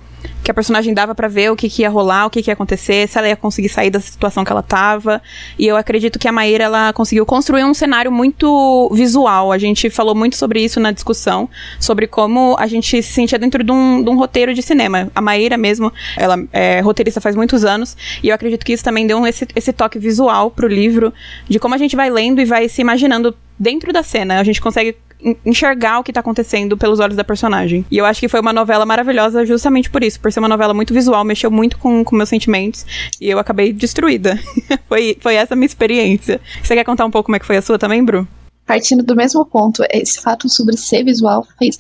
que 0.46 0.50
a 0.52 0.54
personagem 0.54 0.94
dava 0.94 1.12
para 1.12 1.26
ver 1.26 1.50
o 1.50 1.56
que, 1.56 1.68
que, 1.68 1.82
ia 1.82 1.90
rolar, 1.90 2.26
o 2.26 2.30
que, 2.30 2.40
que, 2.40 2.48
ia 2.48 2.54
acontecer, 2.54 3.08
se 3.08 3.18
ela 3.18 3.26
ia 3.26 3.34
conseguir 3.34 3.68
sair 3.68 3.90
da 3.90 3.98
situação 3.98 4.44
que 4.44 4.52
ela 4.52 4.62
tava. 4.62 5.20
E 5.58 5.66
eu 5.66 5.76
acredito 5.76 6.20
que 6.20 6.28
a 6.28 6.30
Maíra 6.30 6.62
ela 6.62 6.92
conseguiu 6.92 7.26
construir 7.26 7.64
um 7.64 7.74
cenário 7.74 8.12
muito 8.12 8.88
visual. 8.94 9.50
A 9.50 9.58
gente 9.58 9.90
falou 9.90 10.14
muito 10.14 10.36
sobre 10.36 10.60
isso 10.60 10.78
na 10.78 10.92
discussão, 10.92 11.50
sobre 11.80 12.06
como 12.06 12.54
a 12.60 12.68
gente 12.68 13.02
se 13.02 13.12
sentia 13.12 13.40
dentro 13.40 13.64
de 13.64 13.72
um, 13.72 14.00
de 14.00 14.08
um 14.08 14.16
roteiro 14.16 14.54
de 14.54 14.62
cinema. 14.62 15.10
A 15.16 15.20
Maíra 15.20 15.56
mesmo, 15.56 15.92
ela 16.16 16.38
é 16.52 16.78
roteirista 16.78 17.20
faz 17.20 17.34
muitos 17.34 17.64
anos, 17.64 17.96
e 18.22 18.28
eu 18.28 18.34
acredito 18.36 18.64
que 18.64 18.72
isso 18.72 18.84
também 18.84 19.04
deu 19.04 19.26
esse, 19.26 19.48
esse 19.56 19.72
toque 19.72 19.98
visual 19.98 20.48
pro 20.48 20.68
livro, 20.68 21.12
de 21.48 21.58
como 21.58 21.74
a 21.74 21.78
gente 21.78 21.96
vai 21.96 22.08
lendo 22.08 22.40
e 22.40 22.44
vai 22.44 22.68
se 22.68 22.80
imaginando 22.80 23.34
dentro 23.58 23.92
da 23.92 24.04
cena. 24.04 24.38
A 24.38 24.44
gente 24.44 24.60
consegue 24.60 24.96
enxergar 25.44 25.98
o 25.98 26.04
que 26.04 26.12
tá 26.12 26.20
acontecendo 26.20 26.76
pelos 26.76 27.00
olhos 27.00 27.16
da 27.16 27.24
personagem. 27.24 27.84
E 27.90 27.98
eu 27.98 28.04
acho 28.04 28.20
que 28.20 28.28
foi 28.28 28.40
uma 28.40 28.52
novela 28.52 28.84
maravilhosa 28.84 29.44
justamente 29.44 29.90
por 29.90 30.02
isso, 30.02 30.20
por 30.20 30.32
ser 30.32 30.40
uma 30.40 30.48
novela 30.48 30.74
muito 30.74 30.92
visual, 30.92 31.24
mexeu 31.24 31.50
muito 31.50 31.78
com, 31.78 32.04
com 32.04 32.16
meus 32.16 32.28
sentimentos 32.28 32.84
e 33.20 33.28
eu 33.28 33.38
acabei 33.38 33.72
destruída. 33.72 34.38
foi, 34.88 35.16
foi 35.20 35.34
essa 35.34 35.54
a 35.54 35.56
minha 35.56 35.66
experiência. 35.66 36.40
Você 36.62 36.74
quer 36.74 36.84
contar 36.84 37.06
um 37.06 37.10
pouco 37.10 37.26
como 37.26 37.36
é 37.36 37.38
que 37.38 37.46
foi 37.46 37.56
a 37.56 37.62
sua 37.62 37.78
também, 37.78 38.04
Bru? 38.04 38.26
Partindo 38.66 39.02
do 39.02 39.14
mesmo 39.14 39.44
ponto, 39.46 39.84
esse 39.90 40.20
fato 40.20 40.48
sobre 40.48 40.76
ser 40.76 41.04
visual 41.04 41.46
fez. 41.58 41.76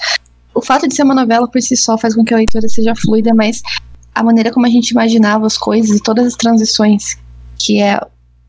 O 0.54 0.62
fato 0.62 0.88
de 0.88 0.94
ser 0.94 1.02
uma 1.02 1.14
novela 1.14 1.48
por 1.48 1.60
si 1.60 1.76
só 1.76 1.98
faz 1.98 2.14
com 2.14 2.24
que 2.24 2.32
a 2.32 2.36
leitura 2.36 2.68
seja 2.68 2.94
fluida, 2.94 3.34
mas 3.34 3.60
a 4.14 4.22
maneira 4.22 4.50
como 4.50 4.64
a 4.64 4.70
gente 4.70 4.90
imaginava 4.90 5.46
as 5.46 5.58
coisas 5.58 5.98
e 5.98 6.02
todas 6.02 6.26
as 6.26 6.34
transições, 6.34 7.18
que 7.58 7.82
é 7.82 8.00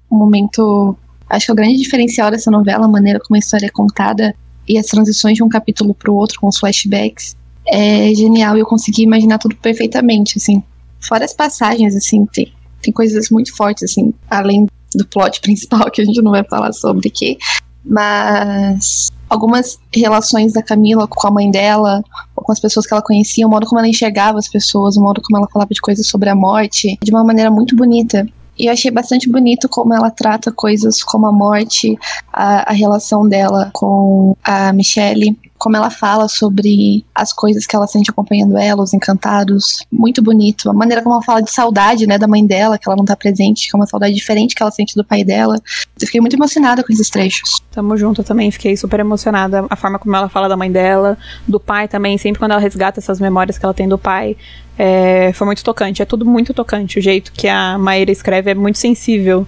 o 0.09 0.15
momento. 0.15 0.95
Acho 1.29 1.47
que 1.47 1.51
é 1.51 1.53
o 1.53 1.55
grande 1.55 1.77
diferencial 1.77 2.31
dessa 2.31 2.49
novela, 2.49 2.85
a 2.85 2.87
maneira 2.87 3.19
como 3.19 3.35
a 3.35 3.39
história 3.39 3.65
é 3.65 3.69
contada, 3.69 4.33
e 4.67 4.77
as 4.77 4.85
transições 4.87 5.35
de 5.35 5.43
um 5.43 5.49
capítulo 5.49 5.93
para 5.93 6.11
o 6.11 6.15
outro 6.15 6.39
com 6.39 6.47
os 6.47 6.57
flashbacks 6.57 7.35
é 7.67 8.13
genial 8.13 8.57
eu 8.57 8.65
consegui 8.65 9.03
imaginar 9.03 9.37
tudo 9.37 9.55
perfeitamente, 9.55 10.37
assim. 10.37 10.63
Fora 11.01 11.25
as 11.25 11.33
passagens, 11.33 11.95
assim, 11.95 12.25
tem, 12.27 12.51
tem 12.81 12.93
coisas 12.93 13.29
muito 13.29 13.55
fortes, 13.55 13.83
assim, 13.83 14.13
além 14.29 14.67
do 14.95 15.05
plot 15.05 15.39
principal, 15.41 15.91
que 15.91 16.01
a 16.01 16.05
gente 16.05 16.21
não 16.21 16.31
vai 16.31 16.43
falar 16.43 16.71
sobre 16.73 17.09
aqui, 17.09 17.37
mas 17.83 19.11
algumas 19.29 19.77
relações 19.93 20.53
da 20.53 20.63
Camila 20.63 21.07
com 21.07 21.27
a 21.27 21.31
mãe 21.31 21.51
dela, 21.51 22.01
ou 22.35 22.43
com 22.43 22.51
as 22.51 22.59
pessoas 22.59 22.87
que 22.87 22.93
ela 22.93 23.03
conhecia, 23.03 23.45
o 23.45 23.49
modo 23.49 23.67
como 23.67 23.79
ela 23.79 23.87
enxergava 23.87 24.39
as 24.39 24.47
pessoas, 24.47 24.95
o 24.95 25.01
modo 25.01 25.21
como 25.21 25.37
ela 25.37 25.47
falava 25.51 25.73
de 25.73 25.81
coisas 25.81 26.07
sobre 26.07 26.29
a 26.29 26.35
morte, 26.35 26.97
de 27.01 27.11
uma 27.11 27.23
maneira 27.23 27.51
muito 27.51 27.75
bonita. 27.75 28.27
E 28.57 28.67
eu 28.67 28.73
achei 28.73 28.89
bastante 28.91 29.29
bonito 29.29 29.69
como 29.69 29.93
ela 29.93 30.09
trata 30.09 30.51
coisas 30.51 31.03
como 31.03 31.27
a 31.27 31.31
morte, 31.31 31.97
a, 32.31 32.71
a 32.71 32.73
relação 32.73 33.27
dela 33.27 33.69
com 33.73 34.35
a 34.43 34.73
Michelle, 34.73 35.37
como 35.57 35.75
ela 35.75 35.89
fala 35.89 36.27
sobre 36.27 37.03
as 37.13 37.33
coisas 37.33 37.65
que 37.65 37.75
ela 37.75 37.87
sente 37.87 38.09
acompanhando 38.09 38.57
ela, 38.57 38.83
os 38.83 38.93
encantados. 38.93 39.85
Muito 39.91 40.21
bonito. 40.21 40.69
A 40.69 40.73
maneira 40.73 41.01
como 41.01 41.15
ela 41.15 41.23
fala 41.23 41.41
de 41.41 41.51
saudade, 41.51 42.05
né, 42.05 42.17
da 42.17 42.27
mãe 42.27 42.45
dela, 42.45 42.77
que 42.77 42.87
ela 42.87 42.95
não 42.95 43.05
tá 43.05 43.15
presente, 43.15 43.69
que 43.69 43.75
é 43.75 43.77
uma 43.77 43.87
saudade 43.87 44.13
diferente 44.13 44.55
que 44.55 44.61
ela 44.61 44.71
sente 44.71 44.95
do 44.95 45.03
pai 45.03 45.23
dela. 45.23 45.55
Eu 45.99 46.05
fiquei 46.05 46.21
muito 46.21 46.35
emocionada 46.35 46.83
com 46.83 46.91
esses 46.91 47.09
trechos. 47.09 47.61
Tamo 47.71 47.97
junto, 47.97 48.23
também 48.23 48.51
fiquei 48.51 48.77
super 48.77 48.99
emocionada. 48.99 49.65
A 49.69 49.75
forma 49.75 49.99
como 49.99 50.15
ela 50.15 50.29
fala 50.29 50.47
da 50.47 50.55
mãe 50.57 50.71
dela, 50.71 51.17
do 51.47 51.59
pai 51.59 51.87
também, 51.87 52.17
sempre 52.17 52.39
quando 52.39 52.51
ela 52.51 52.61
resgata 52.61 52.99
essas 52.99 53.19
memórias 53.19 53.57
que 53.57 53.65
ela 53.65 53.73
tem 53.73 53.87
do 53.87 53.97
pai. 53.97 54.37
É, 54.77 55.31
foi 55.33 55.45
muito 55.45 55.63
tocante, 55.63 56.01
é 56.01 56.05
tudo 56.05 56.25
muito 56.25 56.53
tocante. 56.53 56.99
O 56.99 57.01
jeito 57.01 57.31
que 57.31 57.47
a 57.47 57.77
Maíra 57.77 58.11
escreve 58.11 58.51
é 58.51 58.55
muito 58.55 58.77
sensível. 58.77 59.47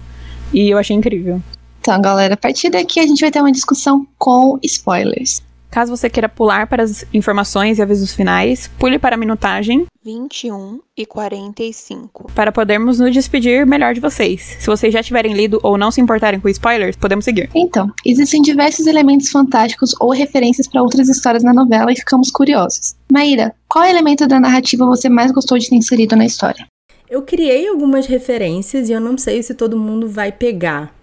E 0.52 0.70
eu 0.70 0.78
achei 0.78 0.96
incrível. 0.96 1.40
Então, 1.80 2.00
galera, 2.00 2.34
a 2.34 2.36
partir 2.36 2.68
daqui 2.68 3.00
a 3.00 3.06
gente 3.06 3.20
vai 3.20 3.30
ter 3.30 3.40
uma 3.40 3.52
discussão 3.52 4.06
com 4.18 4.58
spoilers. 4.62 5.40
Caso 5.70 5.96
você 5.96 6.10
queira 6.10 6.28
pular 6.28 6.66
para 6.66 6.82
as 6.82 7.04
informações 7.14 7.78
e 7.78 7.82
avisos 7.82 8.12
finais, 8.12 8.68
pule 8.78 8.98
para 8.98 9.14
a 9.14 9.18
minutagem 9.18 9.86
21 10.02 10.80
e 10.96 11.06
45 11.06 12.32
para 12.34 12.50
podermos 12.50 12.98
nos 12.98 13.12
despedir 13.12 13.64
melhor 13.66 13.94
de 13.94 14.00
vocês. 14.00 14.56
Se 14.58 14.66
vocês 14.66 14.92
já 14.92 15.02
tiverem 15.02 15.32
lido 15.32 15.60
ou 15.62 15.78
não 15.78 15.90
se 15.90 16.00
importarem 16.00 16.40
com 16.40 16.48
spoilers, 16.48 16.96
podemos 16.96 17.24
seguir. 17.24 17.48
Então, 17.54 17.92
existem 18.04 18.42
diversos 18.42 18.86
elementos 18.86 19.30
fantásticos 19.30 19.94
ou 20.00 20.10
referências 20.10 20.66
para 20.66 20.82
outras 20.82 21.08
histórias 21.08 21.44
na 21.44 21.52
novela 21.52 21.92
e 21.92 21.96
ficamos 21.96 22.30
curiosos. 22.30 22.96
Maíra, 23.12 23.54
qual 23.68 23.84
elemento 23.84 24.26
da 24.26 24.40
narrativa 24.40 24.84
você 24.86 25.08
mais 25.08 25.30
gostou 25.30 25.58
de 25.58 25.68
ter 25.68 25.76
inserido 25.76 26.16
na 26.16 26.24
história? 26.24 26.66
Eu 27.08 27.22
criei 27.22 27.68
algumas 27.68 28.06
referências 28.06 28.88
e 28.88 28.92
eu 28.92 29.00
não 29.00 29.18
sei 29.18 29.42
se 29.42 29.54
todo 29.54 29.78
mundo 29.78 30.08
vai 30.08 30.32
pegar. 30.32 30.94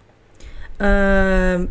Uh, 0.79 1.67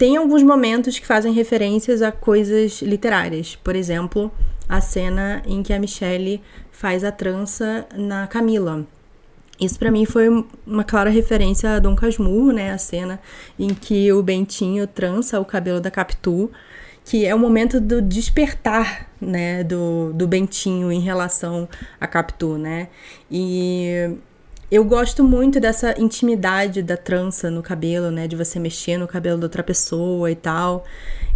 tem 0.00 0.16
alguns 0.16 0.42
momentos 0.42 0.98
que 0.98 1.06
fazem 1.06 1.30
referências 1.30 2.00
a 2.00 2.10
coisas 2.10 2.80
literárias. 2.80 3.54
Por 3.56 3.76
exemplo, 3.76 4.32
a 4.66 4.80
cena 4.80 5.42
em 5.46 5.62
que 5.62 5.74
a 5.74 5.78
Michelle 5.78 6.40
faz 6.72 7.04
a 7.04 7.12
trança 7.12 7.86
na 7.94 8.26
Camila. 8.26 8.86
Isso 9.60 9.78
para 9.78 9.90
mim 9.90 10.06
foi 10.06 10.26
uma 10.66 10.84
clara 10.84 11.10
referência 11.10 11.76
a 11.76 11.78
Dom 11.78 11.94
Casmurro, 11.94 12.50
né? 12.50 12.72
A 12.72 12.78
cena 12.78 13.20
em 13.58 13.74
que 13.74 14.10
o 14.10 14.22
Bentinho 14.22 14.86
trança 14.86 15.38
o 15.38 15.44
cabelo 15.44 15.82
da 15.82 15.90
Capitu, 15.90 16.50
que 17.04 17.26
é 17.26 17.34
o 17.34 17.38
momento 17.38 17.78
do 17.78 18.00
despertar, 18.00 19.06
né, 19.20 19.62
do, 19.62 20.14
do 20.14 20.26
Bentinho 20.26 20.90
em 20.90 21.00
relação 21.00 21.68
a 22.00 22.06
Capitu, 22.06 22.56
né? 22.56 22.88
E 23.30 24.16
eu 24.70 24.84
gosto 24.84 25.24
muito 25.24 25.58
dessa 25.58 26.00
intimidade 26.00 26.82
da 26.82 26.96
trança 26.96 27.50
no 27.50 27.62
cabelo, 27.62 28.10
né? 28.10 28.28
De 28.28 28.36
você 28.36 28.60
mexer 28.60 28.96
no 28.96 29.08
cabelo 29.08 29.38
da 29.38 29.46
outra 29.46 29.62
pessoa 29.62 30.30
e 30.30 30.36
tal. 30.36 30.84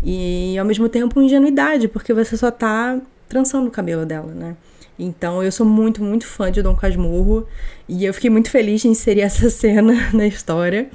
E 0.02 0.56
ao 0.56 0.64
mesmo 0.64 0.88
tempo 0.88 1.20
ingenuidade, 1.20 1.88
porque 1.88 2.14
você 2.14 2.36
só 2.36 2.50
tá 2.50 3.00
trançando 3.28 3.66
o 3.66 3.70
cabelo 3.72 4.06
dela, 4.06 4.32
né? 4.32 4.56
Então 4.96 5.42
eu 5.42 5.50
sou 5.50 5.66
muito, 5.66 6.02
muito 6.02 6.26
fã 6.26 6.52
de 6.52 6.62
Dom 6.62 6.76
Casmurro. 6.76 7.46
E 7.88 8.04
eu 8.04 8.14
fiquei 8.14 8.30
muito 8.30 8.50
feliz 8.50 8.82
de 8.82 8.88
inserir 8.88 9.22
essa 9.26 9.50
cena 9.50 10.10
na 10.12 10.26
história. 10.26 10.88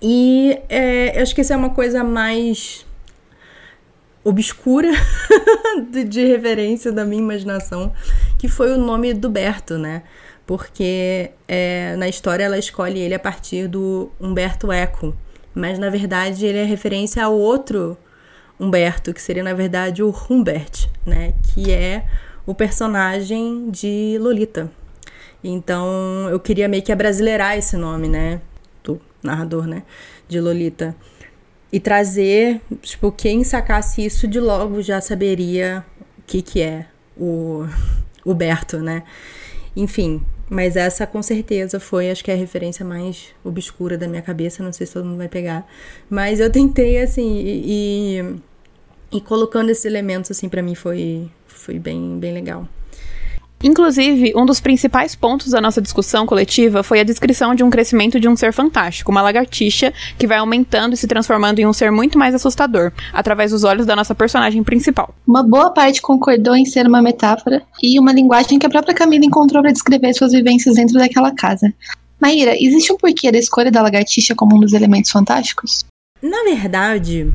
E 0.00 0.58
é, 0.68 1.18
eu 1.18 1.22
acho 1.22 1.34
que 1.34 1.42
isso 1.42 1.52
é 1.52 1.56
uma 1.56 1.70
coisa 1.70 2.02
mais 2.02 2.86
obscura 4.24 4.90
de 6.08 6.24
referência 6.24 6.92
da 6.92 7.04
minha 7.04 7.22
imaginação, 7.22 7.92
que 8.38 8.48
foi 8.48 8.72
o 8.72 8.78
nome 8.78 9.12
do 9.14 9.28
Berto, 9.28 9.76
né? 9.78 10.02
Porque 10.48 11.32
é, 11.46 11.94
na 11.96 12.08
história 12.08 12.42
ela 12.42 12.58
escolhe 12.58 12.98
ele 12.98 13.12
a 13.12 13.18
partir 13.18 13.68
do 13.68 14.10
Humberto 14.18 14.72
Eco, 14.72 15.14
mas 15.54 15.78
na 15.78 15.90
verdade 15.90 16.46
ele 16.46 16.56
é 16.56 16.64
referência 16.64 17.22
ao 17.22 17.38
outro 17.38 17.98
Humberto, 18.58 19.12
que 19.12 19.20
seria 19.20 19.42
na 19.42 19.52
verdade 19.52 20.02
o 20.02 20.08
Humbert, 20.08 20.88
né, 21.04 21.34
que 21.42 21.70
é 21.70 22.06
o 22.46 22.54
personagem 22.54 23.70
de 23.70 24.16
Lolita. 24.18 24.72
Então 25.44 26.30
eu 26.30 26.40
queria 26.40 26.66
meio 26.66 26.82
que 26.82 26.92
abrasileirar 26.92 27.58
esse 27.58 27.76
nome, 27.76 28.08
né, 28.08 28.40
do 28.82 28.98
narrador, 29.22 29.66
né, 29.66 29.82
de 30.26 30.40
Lolita. 30.40 30.96
E 31.70 31.78
trazer, 31.78 32.62
tipo, 32.80 33.12
quem 33.12 33.44
sacasse 33.44 34.02
isso 34.02 34.26
de 34.26 34.40
logo 34.40 34.80
já 34.80 34.98
saberia 34.98 35.84
o 36.16 36.22
que 36.26 36.40
que 36.40 36.62
é 36.62 36.86
o, 37.14 37.66
o 38.24 38.32
Berto, 38.32 38.78
né? 38.78 39.02
Enfim, 39.76 40.24
mas 40.50 40.76
essa 40.76 41.06
com 41.06 41.22
certeza 41.22 41.78
foi, 41.78 42.10
acho 42.10 42.24
que 42.24 42.30
é 42.30 42.34
a 42.34 42.36
referência 42.36 42.84
mais 42.84 43.34
obscura 43.44 43.98
da 43.98 44.08
minha 44.08 44.22
cabeça, 44.22 44.62
não 44.62 44.72
sei 44.72 44.86
se 44.86 44.94
todo 44.94 45.04
mundo 45.04 45.18
vai 45.18 45.28
pegar. 45.28 45.66
Mas 46.08 46.40
eu 46.40 46.50
tentei, 46.50 47.00
assim, 47.00 47.42
e, 47.44 48.34
e 49.12 49.20
colocando 49.20 49.70
esses 49.70 49.84
elementos, 49.84 50.30
assim, 50.30 50.48
para 50.48 50.62
mim 50.62 50.74
foi, 50.74 51.30
foi 51.46 51.78
bem, 51.78 52.18
bem 52.18 52.32
legal. 52.32 52.66
Inclusive, 53.62 54.32
um 54.36 54.46
dos 54.46 54.60
principais 54.60 55.16
pontos 55.16 55.50
da 55.50 55.60
nossa 55.60 55.82
discussão 55.82 56.24
coletiva 56.26 56.82
foi 56.82 57.00
a 57.00 57.04
descrição 57.04 57.54
de 57.54 57.64
um 57.64 57.70
crescimento 57.70 58.20
de 58.20 58.28
um 58.28 58.36
ser 58.36 58.52
fantástico, 58.52 59.10
uma 59.10 59.20
lagartixa 59.20 59.92
que 60.16 60.26
vai 60.26 60.38
aumentando 60.38 60.94
e 60.94 60.96
se 60.96 61.08
transformando 61.08 61.58
em 61.58 61.66
um 61.66 61.72
ser 61.72 61.90
muito 61.90 62.16
mais 62.16 62.34
assustador, 62.34 62.92
através 63.12 63.50
dos 63.50 63.64
olhos 63.64 63.84
da 63.84 63.96
nossa 63.96 64.14
personagem 64.14 64.62
principal. 64.62 65.12
Uma 65.26 65.42
boa 65.42 65.70
parte 65.70 66.00
concordou 66.00 66.54
em 66.54 66.64
ser 66.64 66.86
uma 66.86 67.02
metáfora 67.02 67.62
e 67.82 67.98
uma 67.98 68.12
linguagem 68.12 68.58
que 68.58 68.66
a 68.66 68.70
própria 68.70 68.94
Camila 68.94 69.24
encontrou 69.24 69.60
para 69.60 69.72
descrever 69.72 70.14
suas 70.14 70.32
vivências 70.32 70.76
dentro 70.76 70.94
daquela 70.94 71.34
casa. 71.34 71.72
Maíra, 72.20 72.54
existe 72.56 72.92
um 72.92 72.96
porquê 72.96 73.30
da 73.32 73.38
escolha 73.38 73.70
da 73.70 73.82
lagartixa 73.82 74.34
como 74.34 74.56
um 74.56 74.60
dos 74.60 74.72
elementos 74.72 75.10
fantásticos? 75.10 75.84
Na 76.22 76.42
verdade, 76.44 77.32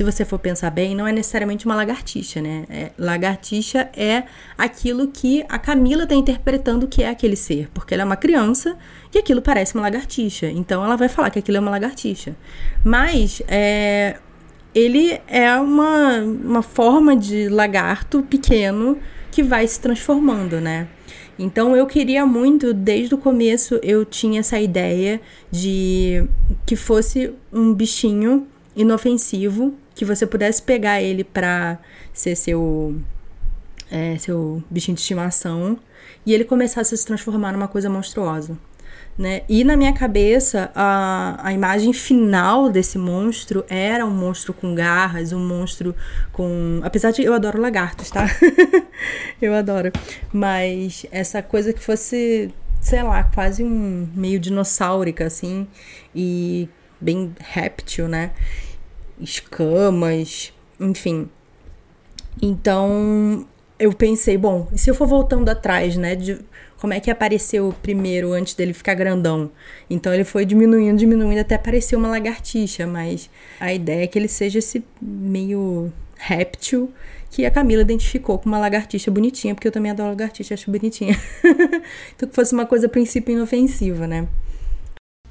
se 0.00 0.04
você 0.04 0.24
for 0.24 0.38
pensar 0.38 0.70
bem, 0.70 0.94
não 0.94 1.06
é 1.06 1.12
necessariamente 1.12 1.66
uma 1.66 1.74
lagartixa, 1.74 2.40
né? 2.40 2.64
É, 2.70 2.90
lagartixa 2.96 3.90
é 3.94 4.22
aquilo 4.56 5.08
que 5.08 5.44
a 5.46 5.58
Camila 5.58 6.04
está 6.04 6.14
interpretando 6.14 6.88
que 6.88 7.02
é 7.02 7.10
aquele 7.10 7.36
ser, 7.36 7.68
porque 7.74 7.92
ela 7.92 8.04
é 8.04 8.06
uma 8.06 8.16
criança 8.16 8.78
e 9.14 9.18
aquilo 9.18 9.42
parece 9.42 9.74
uma 9.74 9.82
lagartixa. 9.82 10.46
Então 10.46 10.82
ela 10.82 10.96
vai 10.96 11.06
falar 11.06 11.28
que 11.28 11.38
aquilo 11.38 11.58
é 11.58 11.60
uma 11.60 11.70
lagartixa. 11.70 12.34
Mas 12.82 13.42
é, 13.46 14.16
ele 14.74 15.20
é 15.26 15.54
uma, 15.56 16.20
uma 16.20 16.62
forma 16.62 17.14
de 17.14 17.50
lagarto 17.50 18.22
pequeno 18.22 18.96
que 19.30 19.42
vai 19.42 19.66
se 19.66 19.78
transformando, 19.78 20.62
né? 20.62 20.88
Então 21.38 21.76
eu 21.76 21.86
queria 21.86 22.24
muito, 22.24 22.72
desde 22.72 23.14
o 23.14 23.18
começo, 23.18 23.78
eu 23.82 24.06
tinha 24.06 24.40
essa 24.40 24.58
ideia 24.58 25.20
de 25.50 26.26
que 26.64 26.74
fosse 26.74 27.34
um 27.52 27.74
bichinho 27.74 28.46
inofensivo, 28.80 29.74
que 29.94 30.04
você 30.04 30.26
pudesse 30.26 30.62
pegar 30.62 31.02
ele 31.02 31.22
pra 31.22 31.78
ser 32.12 32.34
seu, 32.34 32.96
é, 33.90 34.16
seu 34.18 34.62
bichinho 34.70 34.94
de 34.94 35.02
estimação 35.02 35.78
e 36.24 36.32
ele 36.32 36.44
começasse 36.44 36.94
a 36.94 36.96
se 36.96 37.04
transformar 37.06 37.52
numa 37.52 37.68
coisa 37.68 37.88
monstruosa. 37.90 38.56
Né? 39.18 39.42
E 39.48 39.64
na 39.64 39.76
minha 39.76 39.92
cabeça, 39.92 40.70
a, 40.74 41.38
a 41.42 41.52
imagem 41.52 41.92
final 41.92 42.70
desse 42.70 42.96
monstro 42.96 43.64
era 43.68 44.06
um 44.06 44.10
monstro 44.10 44.54
com 44.54 44.74
garras, 44.74 45.32
um 45.32 45.46
monstro 45.46 45.94
com. 46.32 46.80
Apesar 46.82 47.10
de 47.10 47.22
eu 47.22 47.34
adoro 47.34 47.60
lagartos, 47.60 48.10
tá? 48.10 48.26
eu 49.42 49.54
adoro. 49.54 49.92
Mas 50.32 51.04
essa 51.10 51.42
coisa 51.42 51.70
que 51.72 51.80
fosse, 51.80 52.50
sei 52.80 53.02
lá, 53.02 53.24
quase 53.24 53.62
um 53.62 54.08
meio 54.14 54.40
dinossáurica, 54.40 55.26
assim, 55.26 55.68
e 56.14 56.66
bem 56.98 57.34
réptil, 57.38 58.08
né? 58.08 58.30
Escamas, 59.20 60.52
enfim. 60.78 61.28
Então 62.40 63.46
eu 63.78 63.92
pensei, 63.92 64.36
bom, 64.36 64.68
e 64.72 64.78
se 64.78 64.90
eu 64.90 64.94
for 64.94 65.06
voltando 65.06 65.48
atrás, 65.48 65.96
né? 65.96 66.14
De, 66.14 66.38
como 66.80 66.94
é 66.94 67.00
que 67.00 67.10
apareceu 67.10 67.74
primeiro 67.82 68.32
antes 68.32 68.54
dele 68.54 68.72
ficar 68.72 68.94
grandão. 68.94 69.50
Então 69.88 70.12
ele 70.14 70.24
foi 70.24 70.46
diminuindo, 70.46 70.96
diminuindo 70.96 71.38
até 71.38 71.54
aparecer 71.54 71.94
uma 71.94 72.08
lagartixa, 72.08 72.86
mas 72.86 73.28
a 73.60 73.72
ideia 73.72 74.04
é 74.04 74.06
que 74.06 74.18
ele 74.18 74.28
seja 74.28 74.58
esse 74.58 74.82
meio 75.00 75.92
réptil 76.16 76.90
que 77.30 77.44
a 77.44 77.50
Camila 77.50 77.82
identificou 77.82 78.38
com 78.38 78.48
uma 78.48 78.58
lagartixa 78.58 79.10
bonitinha, 79.10 79.54
porque 79.54 79.68
eu 79.68 79.72
também 79.72 79.90
adoro 79.90 80.08
lagartixa, 80.08 80.54
acho 80.54 80.70
bonitinha. 80.70 81.16
então 82.16 82.28
que 82.28 82.34
fosse 82.34 82.52
uma 82.54 82.66
coisa 82.66 82.86
a 82.86 82.90
princípio 82.90 83.32
inofensiva, 83.32 84.06
né? 84.06 84.26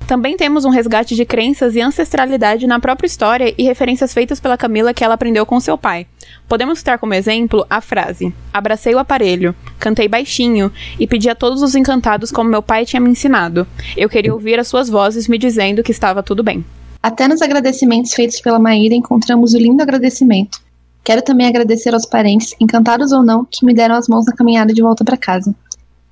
Também 0.10 0.36
temos 0.36 0.66
um 0.66 0.72
resgate 0.72 1.16
de 1.16 1.24
crenças 1.24 1.76
e 1.76 1.82
ancestralidade 1.82 2.66
na 2.66 2.80
própria 2.80 3.06
história 3.06 3.54
e 3.56 3.64
referências 3.64 4.12
feitas 4.12 4.40
pela 4.40 4.58
Camila 4.58 4.92
que 4.92 5.04
ela 5.04 5.14
aprendeu 5.14 5.46
com 5.46 5.60
seu 5.60 5.78
pai. 5.78 6.08
Podemos 6.48 6.80
citar 6.80 6.98
como 6.98 7.14
exemplo 7.14 7.64
a 7.70 7.80
frase: 7.80 8.34
Abracei 8.52 8.96
o 8.96 8.98
aparelho, 8.98 9.54
cantei 9.78 10.08
baixinho 10.08 10.72
e 11.00 11.06
pedi 11.06 11.30
a 11.30 11.36
todos 11.36 11.62
os 11.62 11.76
encantados 11.76 12.32
como 12.32 12.50
meu 12.50 12.64
pai 12.64 12.88
tinha 12.88 13.00
me 13.00 13.12
ensinado. 13.12 13.68
Eu 13.96 14.10
queria 14.10 14.34
ouvir 14.34 14.60
as 14.60 14.68
suas 14.68 14.90
vozes 14.90 15.28
me 15.28 15.38
dizendo 15.38 15.84
que 15.84 15.92
estava 15.92 16.24
tudo 16.24 16.42
bem. 16.42 16.66
Até 17.04 17.28
nos 17.28 17.44
agradecimentos 17.44 18.12
feitos 18.12 18.42
pela 18.42 18.58
Maíra 18.58 18.96
encontramos 18.96 19.54
o 19.54 19.60
lindo 19.60 19.84
agradecimento. 19.84 20.60
Quero 21.04 21.22
também 21.22 21.46
agradecer 21.46 21.94
aos 21.94 22.08
parentes, 22.08 22.56
encantados 22.60 23.12
ou 23.12 23.22
não, 23.22 23.46
que 23.46 23.64
me 23.64 23.76
deram 23.76 23.94
as 23.94 24.08
mãos 24.08 24.26
na 24.26 24.34
caminhada 24.34 24.74
de 24.74 24.82
volta 24.82 25.06
para 25.06 25.16
casa. 25.16 25.54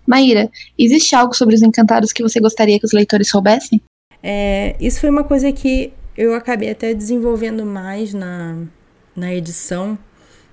Maíra, 0.08 0.50
existe 0.80 1.14
algo 1.16 1.36
sobre 1.36 1.54
os 1.54 1.62
encantados 1.62 2.14
que 2.14 2.24
você 2.24 2.40
gostaria 2.40 2.80
que 2.80 2.86
os 2.86 2.94
leitores 2.94 3.30
soubessem? 3.30 3.82
É, 4.22 4.76
isso 4.80 5.00
foi 5.00 5.10
uma 5.10 5.24
coisa 5.24 5.52
que 5.52 5.94
eu 6.18 6.34
acabei 6.34 6.72
até 6.72 6.94
desenvolvendo 6.94 7.66
mais 7.66 8.14
na, 8.14 8.58
na 9.16 9.34
edição, 9.34 9.98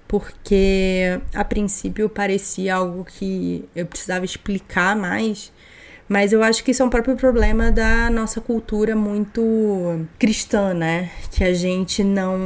porque 0.07 1.19
a 1.35 1.45
princípio 1.45 2.09
parecia 2.09 2.75
algo 2.75 3.05
que 3.05 3.65
eu 3.75 3.87
precisava 3.87 4.25
explicar 4.25 4.95
mais, 4.95 5.51
mas 6.09 6.33
eu 6.33 6.43
acho 6.43 6.63
que 6.63 6.71
isso 6.71 6.83
é 6.83 6.87
um 6.87 6.91
próprio 6.91 7.17
problema 7.17 7.73
da 7.73 8.11
nossa 8.11 8.41
cultura 8.41 8.95
muito 8.95 10.07
cristã, 10.19 10.75
né? 10.75 11.11
Que 11.31 11.43
a 11.43 11.55
gente 11.55 12.05
não 12.05 12.39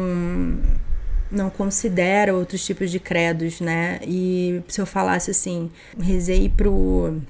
não 1.30 1.50
considera 1.50 2.34
outros 2.34 2.64
tipos 2.64 2.90
de 2.90 2.98
credos, 2.98 3.60
né? 3.60 3.98
E 4.02 4.62
se 4.68 4.80
eu 4.80 4.86
falasse 4.86 5.30
assim, 5.30 5.70
rezei 6.00 6.48
pro 6.48 7.20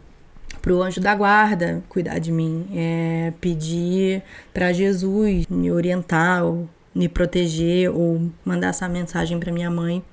pro 0.68 0.82
anjo 0.82 1.00
da 1.00 1.14
guarda 1.14 1.82
cuidar 1.88 2.18
de 2.18 2.30
mim, 2.30 2.68
é, 2.75 3.32
pedir 3.40 4.22
para 4.52 4.70
Jesus 4.70 5.46
me 5.46 5.72
orientar, 5.72 6.44
ou 6.44 6.68
me 6.94 7.08
proteger 7.08 7.90
ou 7.90 8.30
mandar 8.44 8.68
essa 8.68 8.87
mensagem 8.87 9.40
para 9.40 9.50
minha 9.50 9.70
mãe, 9.70 10.04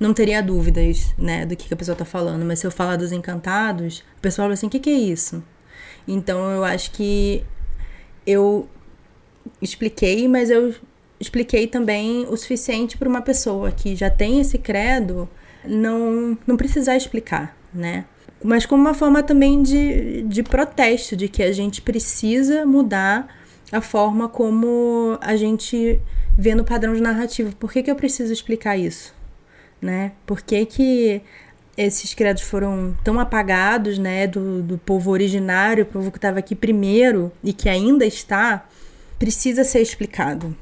não 0.00 0.12
teria 0.12 0.42
dúvidas, 0.42 1.14
né, 1.16 1.46
do 1.46 1.54
que, 1.54 1.68
que 1.68 1.74
a 1.74 1.76
pessoa 1.76 1.96
tá 1.96 2.04
falando. 2.04 2.44
Mas 2.44 2.58
se 2.58 2.66
eu 2.66 2.70
falar 2.72 2.96
dos 2.96 3.12
encantados, 3.12 4.02
o 4.18 4.20
pessoal 4.20 4.46
fala 4.46 4.54
assim: 4.54 4.66
o 4.66 4.70
que, 4.70 4.80
que 4.80 4.90
é 4.90 4.98
isso? 4.98 5.40
Então 6.08 6.50
eu 6.50 6.64
acho 6.64 6.90
que 6.90 7.44
eu 8.26 8.68
expliquei, 9.62 10.26
mas 10.26 10.50
eu 10.50 10.74
expliquei 11.20 11.68
também 11.68 12.26
o 12.28 12.36
suficiente 12.36 12.98
para 12.98 13.08
uma 13.08 13.22
pessoa 13.22 13.70
que 13.70 13.94
já 13.94 14.10
tem 14.10 14.40
esse 14.40 14.58
credo 14.58 15.28
não, 15.64 16.36
não 16.44 16.56
precisar 16.56 16.96
explicar, 16.96 17.56
né? 17.72 18.04
Mas 18.46 18.64
como 18.64 18.82
uma 18.82 18.94
forma 18.94 19.22
também 19.22 19.62
de, 19.62 20.22
de 20.22 20.42
protesto, 20.42 21.16
de 21.16 21.28
que 21.28 21.42
a 21.42 21.52
gente 21.52 21.82
precisa 21.82 22.64
mudar 22.64 23.28
a 23.72 23.80
forma 23.80 24.28
como 24.28 25.18
a 25.20 25.36
gente 25.36 26.00
vê 26.38 26.54
no 26.54 26.64
padrão 26.64 26.94
de 26.94 27.02
narrativa. 27.02 27.50
Por 27.58 27.72
que, 27.72 27.82
que 27.82 27.90
eu 27.90 27.96
preciso 27.96 28.32
explicar 28.32 28.76
isso? 28.76 29.14
Né? 29.82 30.12
Por 30.24 30.40
que, 30.40 30.64
que 30.64 31.20
esses 31.76 32.14
credos 32.14 32.42
foram 32.42 32.96
tão 33.02 33.18
apagados 33.18 33.98
né, 33.98 34.26
do, 34.26 34.62
do 34.62 34.78
povo 34.78 35.10
originário, 35.10 35.84
o 35.84 35.86
povo 35.86 36.10
que 36.10 36.18
estava 36.18 36.38
aqui 36.38 36.54
primeiro 36.54 37.32
e 37.42 37.52
que 37.52 37.68
ainda 37.68 38.06
está, 38.06 38.66
precisa 39.18 39.64
ser 39.64 39.80
explicado 39.82 40.56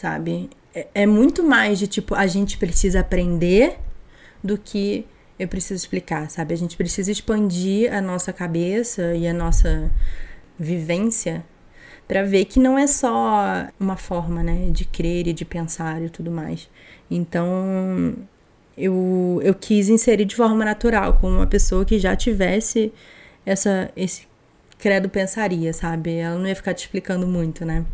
sabe? 0.00 0.48
É, 0.74 0.86
é 0.94 1.06
muito 1.06 1.42
mais 1.42 1.78
de 1.78 1.86
tipo, 1.86 2.14
a 2.14 2.26
gente 2.26 2.56
precisa 2.56 3.00
aprender 3.00 3.78
do 4.42 4.56
que 4.56 5.04
eu 5.40 5.48
preciso 5.48 5.74
explicar, 5.82 6.28
sabe? 6.28 6.52
A 6.52 6.56
gente 6.56 6.76
precisa 6.76 7.10
expandir 7.10 7.92
a 7.92 8.00
nossa 8.00 8.30
cabeça 8.30 9.14
e 9.14 9.26
a 9.26 9.32
nossa 9.32 9.90
vivência 10.58 11.42
para 12.06 12.22
ver 12.22 12.44
que 12.44 12.60
não 12.60 12.78
é 12.78 12.86
só 12.86 13.66
uma 13.78 13.96
forma, 13.96 14.42
né, 14.42 14.68
de 14.70 14.84
crer 14.84 15.28
e 15.28 15.32
de 15.32 15.44
pensar 15.46 16.02
e 16.02 16.10
tudo 16.10 16.30
mais. 16.30 16.68
Então, 17.10 18.14
eu, 18.76 19.40
eu 19.42 19.54
quis 19.54 19.88
inserir 19.88 20.26
de 20.26 20.36
forma 20.36 20.62
natural, 20.62 21.14
como 21.14 21.36
uma 21.36 21.46
pessoa 21.46 21.86
que 21.86 21.98
já 21.98 22.14
tivesse 22.14 22.92
essa 23.46 23.90
esse 23.96 24.28
credo 24.78 25.08
pensaria, 25.08 25.72
sabe? 25.72 26.16
Ela 26.16 26.36
não 26.36 26.46
ia 26.46 26.56
ficar 26.56 26.74
te 26.74 26.80
explicando 26.80 27.26
muito, 27.26 27.64
né? 27.64 27.84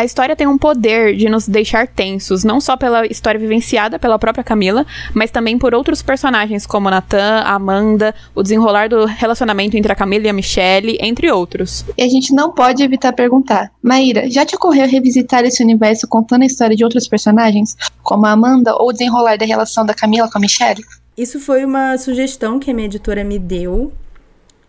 A 0.00 0.04
história 0.06 0.34
tem 0.34 0.46
um 0.46 0.56
poder 0.56 1.14
de 1.14 1.28
nos 1.28 1.46
deixar 1.46 1.86
tensos, 1.86 2.42
não 2.42 2.58
só 2.58 2.74
pela 2.74 3.04
história 3.06 3.38
vivenciada 3.38 3.98
pela 3.98 4.18
própria 4.18 4.42
Camila, 4.42 4.86
mas 5.12 5.30
também 5.30 5.58
por 5.58 5.74
outros 5.74 6.00
personagens 6.00 6.66
como 6.66 6.88
Nathan, 6.88 7.42
Amanda, 7.44 8.14
o 8.34 8.42
desenrolar 8.42 8.88
do 8.88 9.04
relacionamento 9.04 9.76
entre 9.76 9.92
a 9.92 9.94
Camila 9.94 10.24
e 10.24 10.28
a 10.30 10.32
Michelle, 10.32 10.96
entre 11.02 11.30
outros. 11.30 11.84
E 11.98 12.02
a 12.02 12.08
gente 12.08 12.34
não 12.34 12.50
pode 12.50 12.82
evitar 12.82 13.12
perguntar: 13.12 13.70
Maíra, 13.82 14.30
já 14.30 14.46
te 14.46 14.56
ocorreu 14.56 14.88
revisitar 14.88 15.44
esse 15.44 15.62
universo 15.62 16.08
contando 16.08 16.44
a 16.44 16.46
história 16.46 16.74
de 16.74 16.82
outros 16.82 17.06
personagens, 17.06 17.76
como 18.02 18.24
a 18.24 18.30
Amanda, 18.30 18.74
ou 18.76 18.88
o 18.88 18.92
desenrolar 18.94 19.36
da 19.36 19.44
relação 19.44 19.84
da 19.84 19.92
Camila 19.92 20.30
com 20.30 20.38
a 20.38 20.40
Michelle? 20.40 20.82
Isso 21.14 21.38
foi 21.38 21.62
uma 21.62 21.98
sugestão 21.98 22.58
que 22.58 22.70
a 22.70 22.74
minha 22.74 22.86
editora 22.86 23.22
me 23.22 23.38
deu 23.38 23.92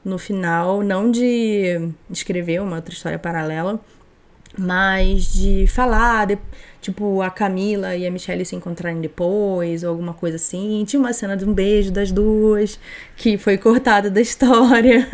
no 0.03 0.17
final, 0.17 0.83
não 0.83 1.09
de 1.09 1.89
escrever 2.09 2.61
uma 2.61 2.75
outra 2.75 2.93
história 2.93 3.17
paralela, 3.17 3.79
mas 4.57 5.33
de 5.33 5.65
falar, 5.67 6.27
de, 6.27 6.37
tipo, 6.81 7.21
a 7.21 7.29
Camila 7.29 7.95
e 7.95 8.05
a 8.05 8.11
Michelle 8.11 8.45
se 8.45 8.55
encontrarem 8.55 8.99
depois, 8.99 9.83
ou 9.83 9.89
alguma 9.89 10.13
coisa 10.13 10.35
assim. 10.35 10.83
Tinha 10.85 10.99
uma 10.99 11.13
cena 11.13 11.37
de 11.37 11.45
um 11.45 11.53
beijo 11.53 11.91
das 11.91 12.11
duas, 12.11 12.79
que 13.15 13.37
foi 13.37 13.57
cortada 13.57 14.09
da 14.09 14.21
história. 14.21 15.07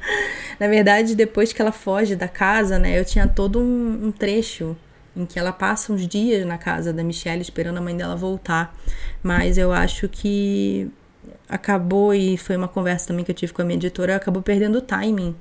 Na 0.58 0.68
verdade, 0.68 1.14
depois 1.14 1.52
que 1.52 1.62
ela 1.62 1.72
foge 1.72 2.16
da 2.16 2.28
casa, 2.28 2.78
né, 2.78 2.98
eu 2.98 3.04
tinha 3.04 3.28
todo 3.28 3.60
um, 3.60 4.06
um 4.06 4.10
trecho 4.10 4.76
em 5.16 5.26
que 5.26 5.38
ela 5.38 5.52
passa 5.52 5.92
uns 5.92 6.06
dias 6.06 6.46
na 6.46 6.56
casa 6.56 6.92
da 6.92 7.02
Michelle 7.02 7.42
esperando 7.42 7.78
a 7.78 7.80
mãe 7.80 7.96
dela 7.96 8.16
voltar. 8.16 8.74
Mas 9.22 9.58
eu 9.58 9.72
acho 9.72 10.08
que 10.08 10.90
acabou, 11.48 12.14
e 12.14 12.36
foi 12.36 12.56
uma 12.56 12.68
conversa 12.68 13.08
também 13.08 13.24
que 13.24 13.30
eu 13.30 13.34
tive 13.34 13.52
com 13.52 13.62
a 13.62 13.64
minha 13.64 13.76
editora, 13.76 14.16
acabou 14.16 14.42
perdendo 14.42 14.78
o 14.78 14.80
timing 14.80 15.34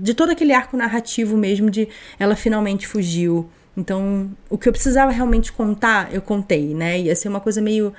de 0.00 0.14
todo 0.14 0.30
aquele 0.30 0.52
arco 0.52 0.76
narrativo 0.76 1.36
mesmo 1.36 1.70
de 1.70 1.88
ela 2.18 2.34
finalmente 2.36 2.86
fugiu. 2.86 3.48
Então, 3.76 4.30
o 4.48 4.58
que 4.58 4.68
eu 4.68 4.72
precisava 4.72 5.10
realmente 5.10 5.52
contar, 5.52 6.12
eu 6.12 6.20
contei, 6.20 6.74
né? 6.74 7.00
Ia 7.00 7.14
ser 7.14 7.28
uma 7.28 7.40
coisa 7.40 7.60
meio 7.60 7.92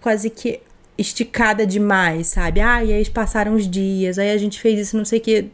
quase 0.00 0.28
que 0.30 0.60
esticada 0.96 1.66
demais, 1.66 2.28
sabe? 2.28 2.60
Ah, 2.60 2.84
e 2.84 2.92
aí 2.92 3.08
passaram 3.08 3.54
os 3.54 3.68
dias, 3.68 4.18
aí 4.18 4.30
a 4.30 4.38
gente 4.38 4.60
fez 4.60 4.78
isso, 4.78 4.96
não 4.96 5.04
sei 5.04 5.18
o 5.18 5.22
que. 5.22 5.50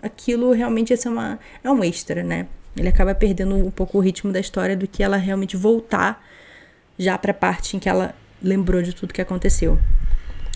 Aquilo 0.00 0.52
realmente 0.52 0.90
ia 0.90 0.96
ser 0.96 1.08
uma. 1.08 1.38
É 1.62 1.70
um 1.70 1.82
extra, 1.82 2.22
né? 2.22 2.46
Ele 2.76 2.88
acaba 2.88 3.14
perdendo 3.14 3.56
um 3.56 3.70
pouco 3.70 3.98
o 3.98 4.00
ritmo 4.00 4.32
da 4.32 4.38
história 4.38 4.76
do 4.76 4.86
que 4.86 5.02
ela 5.02 5.16
realmente 5.16 5.56
voltar 5.56 6.24
já 6.96 7.18
pra 7.18 7.34
parte 7.34 7.76
em 7.76 7.80
que 7.80 7.88
ela 7.88 8.14
lembrou 8.42 8.80
de 8.82 8.94
tudo 8.94 9.12
que 9.12 9.20
aconteceu. 9.20 9.78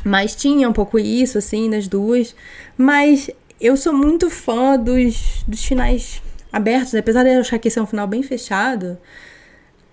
Mas 0.05 0.35
tinha 0.35 0.68
um 0.68 0.72
pouco 0.72 0.98
isso, 0.98 1.38
assim, 1.38 1.68
nas 1.68 1.87
duas. 1.87 2.35
Mas 2.76 3.31
eu 3.62 3.77
sou 3.77 3.92
muito 3.92 4.29
fã 4.29 4.77
dos, 4.77 5.44
dos 5.46 5.64
finais 5.64 6.20
abertos, 6.53 6.96
apesar 6.96 7.22
de 7.22 7.31
eu 7.31 7.40
achar 7.40 7.61
que 7.61 7.68
esse 7.68 7.79
é 7.79 7.83
um 7.83 7.87
final 7.87 8.09
bem 8.09 8.20
fechado. 8.20 8.98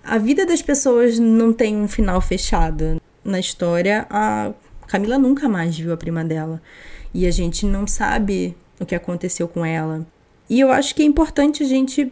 A 0.03 0.17
vida 0.17 0.43
das 0.43 0.59
pessoas 0.59 1.19
não 1.19 1.53
tem 1.53 1.77
um 1.77 1.87
final 1.87 2.19
fechado. 2.19 2.99
Na 3.23 3.39
história, 3.39 4.07
a 4.09 4.51
Camila 4.87 5.19
nunca 5.19 5.47
mais 5.47 5.77
viu 5.77 5.93
a 5.93 5.97
prima 5.97 6.25
dela. 6.25 6.59
E 7.13 7.27
a 7.27 7.31
gente 7.31 7.63
não 7.63 7.85
sabe 7.85 8.57
o 8.79 8.85
que 8.87 8.95
aconteceu 8.95 9.47
com 9.47 9.63
ela. 9.63 10.05
E 10.49 10.59
eu 10.59 10.71
acho 10.71 10.95
que 10.95 11.03
é 11.03 11.05
importante 11.05 11.61
a 11.61 11.67
gente 11.67 12.11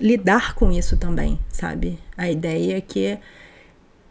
lidar 0.00 0.54
com 0.54 0.72
isso 0.72 0.96
também, 0.96 1.38
sabe? 1.50 1.98
A 2.16 2.30
ideia 2.30 2.78
é 2.78 2.80
que 2.80 3.18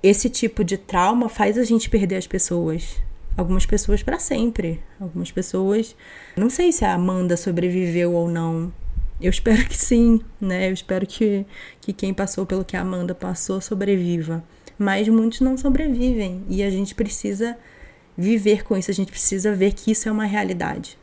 esse 0.04 0.30
tipo 0.30 0.64
de 0.64 0.78
trauma 0.78 1.28
faz 1.28 1.58
a 1.58 1.64
gente 1.64 1.90
perder 1.90 2.18
as 2.18 2.28
pessoas. 2.28 2.98
Algumas 3.38 3.66
pessoas 3.66 4.04
para 4.04 4.20
sempre. 4.20 4.84
Algumas 5.00 5.32
pessoas. 5.32 5.96
Não 6.36 6.50
sei 6.50 6.72
se 6.72 6.84
a 6.84 6.94
Amanda 6.94 7.38
sobreviveu 7.38 8.12
ou 8.14 8.28
não. 8.28 8.74
Eu 9.22 9.30
espero 9.30 9.64
que 9.66 9.78
sim, 9.78 10.20
né? 10.42 10.68
Eu 10.68 10.74
espero 10.74 11.06
que, 11.06 11.46
que 11.80 11.94
quem 11.94 12.14
passou 12.14 12.46
pelo 12.46 12.66
que 12.66 12.76
a 12.76 12.82
Amanda 12.82 13.16
passou 13.16 13.62
sobreviva. 13.62 14.44
Mas 14.78 15.08
muitos 15.08 15.40
não 15.40 15.58
sobrevivem. 15.58 16.44
E 16.50 16.64
a 16.64 16.70
gente 16.70 16.96
precisa 16.96 17.58
viver 18.18 18.64
com 18.64 18.76
isso. 18.76 18.92
A 18.92 18.94
gente 18.94 19.12
precisa 19.12 19.54
ver 19.54 19.74
que 19.74 19.92
isso 19.92 20.10
é 20.10 20.12
uma 20.12 20.26
realidade 20.26 20.98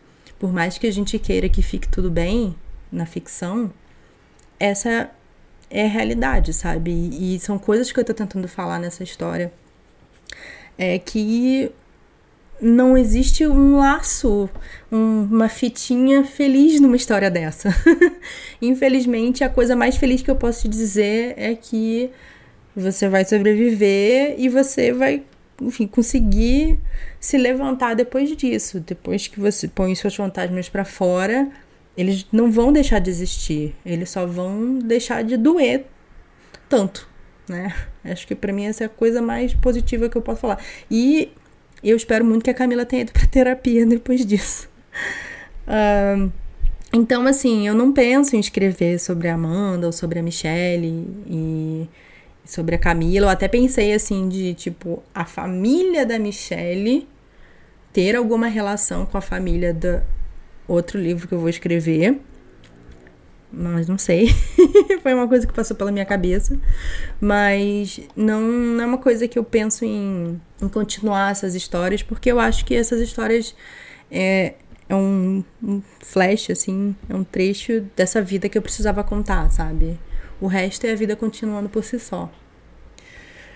por 0.45 0.53
mais 0.53 0.77
que 0.77 0.87
a 0.87 0.93
gente 0.93 1.19
queira 1.19 1.49
que 1.49 1.63
fique 1.63 1.89
tudo 1.89 2.11
bem 2.11 2.55
na 2.93 3.07
ficção, 3.07 3.73
essa 4.61 5.11
é 5.71 5.87
a 5.87 5.89
realidade, 5.89 6.53
sabe? 6.53 6.91
E, 6.91 7.39
são 7.41 7.59
coisas 7.59 7.91
que 7.91 7.99
eu 7.99 8.05
tô 8.05 8.13
tentando 8.13 8.47
falar 8.47 8.79
nessa 8.79 9.03
história. 9.03 9.51
É 10.77 10.99
que 10.99 11.73
não 12.65 12.97
existe 12.97 13.47
um 13.47 13.77
laço, 13.77 14.49
um, 14.91 15.29
uma 15.31 15.49
fitinha 15.49 16.25
feliz 16.25 16.81
numa 16.81 16.97
história 16.97 17.31
dessa. 17.31 17.69
Infelizmente, 18.61 19.45
a 19.45 19.49
coisa 19.49 19.77
mais 19.77 19.97
feliz 19.97 20.23
que 20.23 20.31
eu 20.31 20.37
posso 20.37 20.63
te 20.63 20.69
dizer 20.69 21.35
é 21.37 21.55
que 21.55 22.11
você 22.75 23.09
vai 23.09 23.25
sobreviver 23.25 24.35
e 24.39 24.49
você 24.49 24.93
vai 24.93 25.23
enfim, 25.61 25.87
conseguir 25.87 26.81
se 27.21 27.37
levantar 27.37 27.95
depois 27.95 28.35
disso. 28.35 28.81
Depois 28.81 29.29
que 29.29 29.39
você 29.39 29.69
põe 29.69 29.95
seus 29.95 30.15
fantasmas 30.15 30.69
para 30.69 30.85
fora, 30.85 31.49
eles 31.97 32.27
não 32.33 32.51
vão 32.51 32.73
deixar 32.73 32.99
de 32.99 33.11
existir, 33.11 33.75
eles 33.85 34.11
só 34.11 34.27
vão 34.27 34.79
deixar 34.79 35.23
de 35.23 35.37
doer 35.37 35.85
tanto, 36.69 37.07
né? 37.49 37.75
Acho 38.03 38.27
que 38.27 38.35
para 38.35 38.53
mim 38.53 38.65
essa 38.65 38.85
é 38.85 38.87
a 38.87 38.91
coisa 38.91 39.21
mais 39.21 39.55
positiva 39.55 40.09
que 40.09 40.17
eu 40.17 40.23
posso 40.23 40.41
falar. 40.41 40.59
E 40.91 41.31
eu 41.91 41.97
espero 41.97 42.25
muito 42.25 42.45
que 42.45 42.51
a 42.51 42.55
Camila 42.55 42.85
tenha 42.85 43.03
ido 43.03 43.13
para 43.13 43.27
terapia 43.27 43.85
depois 43.87 44.25
disso. 44.25 44.69
Uh, 45.67 46.33
então, 46.93 47.27
assim, 47.27 47.67
eu 47.67 47.75
não 47.75 47.93
penso 47.93 48.37
em 48.37 48.41
escrever 48.41 49.01
sobre 49.01 49.29
a 49.29 49.35
Amanda 49.35 49.87
ou 49.87 49.93
sobre 49.93 50.19
a 50.19 50.23
Michelle 50.23 51.09
e 51.27 51.89
sobre 52.45 52.77
a 52.77 52.79
Camila. 52.79 53.27
Eu 53.27 53.31
até 53.31 53.49
pensei 53.49 53.93
assim 53.93 54.29
de 54.29 54.55
tipo 54.55 55.03
a 55.13 55.25
família 55.25 56.07
da 56.07 56.19
Michelle 56.19 57.09
ter 57.93 58.15
alguma 58.15 58.47
relação 58.47 59.07
com 59.07 59.19
a 59.19 59.21
família 59.21 59.73
do 59.75 60.03
outro 60.69 60.99
livro 61.01 61.27
que 61.27 61.35
eu 61.35 61.41
vou 61.41 61.49
escrever. 61.49 62.21
Mas 63.57 63.89
não 63.89 63.97
sei. 63.99 64.29
Foi 65.03 65.15
uma 65.15 65.29
coisa 65.29 65.47
que 65.47 65.53
passou 65.53 65.77
pela 65.77 65.93
minha 65.93 66.05
cabeça. 66.05 66.59
Mas 67.21 68.01
não, 68.17 68.41
não 68.41 68.83
é 68.83 68.87
uma 68.87 68.99
coisa 68.99 69.29
que 69.29 69.39
eu 69.39 69.45
penso 69.45 69.85
em, 69.85 70.41
em 70.61 70.69
continuar 70.69 71.31
essas 71.31 71.55
histórias, 71.55 72.03
porque 72.03 72.31
eu 72.31 72.41
acho 72.41 72.65
que 72.65 72.75
essas 72.75 73.01
histórias 73.01 73.55
é, 74.11 74.55
é 74.89 74.95
um, 74.95 75.45
um 75.63 75.83
flash, 76.01 76.51
assim, 76.51 76.95
é 77.09 77.15
um 77.15 77.25
trecho 77.25 77.85
dessa 77.97 78.21
vida 78.21 78.49
que 78.49 78.59
eu 78.59 78.63
precisava 78.63 79.05
contar, 79.05 79.51
sabe? 79.51 79.99
O 80.41 80.47
resto 80.47 80.87
é 80.87 80.93
a 80.93 80.97
vida 80.97 81.15
continuando 81.15 81.69
por 81.69 81.85
si 81.85 81.99
só. 81.99 82.31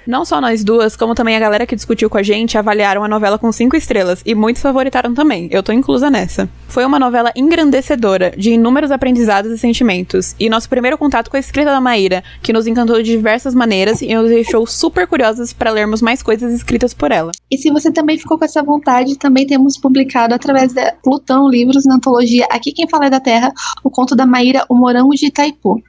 Não 0.09 0.25
só 0.25 0.41
nós 0.41 0.65
duas, 0.65 0.97
como 0.97 1.15
também 1.15 1.37
a 1.37 1.41
galera 1.41 1.67
que 1.67 1.77
discutiu 1.77 2.09
com 2.09 2.17
a 2.17 2.23
gente 2.23 2.57
avaliaram 2.57 3.05
a 3.05 3.09
novela 3.09 3.39
com 3.39 3.53
cinco 3.53 3.77
estrelas 3.77 4.23
e 4.25 4.35
muitos 4.35 4.63
favoritaram 4.63 5.13
também. 5.13 5.49
Eu 5.51 5.63
tô 5.63 5.71
inclusa 5.71 6.09
nessa. 6.09 6.49
Foi 6.67 6.83
uma 6.87 6.99
novela 6.99 7.31
engrandecedora, 7.37 8.33
de 8.35 8.53
inúmeros 8.53 8.91
aprendizados 8.91 9.53
e 9.53 9.59
sentimentos. 9.59 10.35
E 10.41 10.49
nosso 10.49 10.67
primeiro 10.67 10.97
contato 10.97 11.31
com 11.31 11.37
a 11.37 11.41
escrita 11.41 11.73
da 11.73 11.79
Maíra, 11.79 12.25
que 12.43 12.55
nos 12.55 12.67
encantou 12.67 12.97
de 12.97 13.03
diversas 13.03 13.55
maneiras 13.55 14.01
e 14.01 14.15
nos 14.15 14.31
deixou 14.31 14.67
super 14.67 15.07
curiosas 15.07 15.53
para 15.53 15.71
lermos 15.71 16.01
mais 16.01 16.23
coisas 16.23 16.55
escritas 16.55 16.95
por 16.95 17.13
ela. 17.13 17.31
E 17.51 17.59
se 17.59 17.71
você 17.71 17.93
também 17.93 18.17
ficou 18.17 18.39
com 18.39 18.47
essa 18.47 18.63
vontade, 18.63 19.19
também 19.19 19.47
temos 19.47 19.77
publicado 19.77 20.35
através 20.35 20.73
da 20.73 20.91
Plutão 21.05 21.51
Livros 21.51 21.85
na 21.85 21.97
antologia 21.97 22.47
Aqui 22.51 22.73
Quem 22.73 22.89
Fala 22.89 23.09
é 23.09 23.11
da 23.11 23.21
Terra, 23.21 23.53
o 23.85 23.91
conto 23.91 24.17
da 24.17 24.25
Maíra 24.25 24.65
O 24.71 24.75
Morango 24.75 25.15
de 25.15 25.27
Itaipu. 25.27 25.83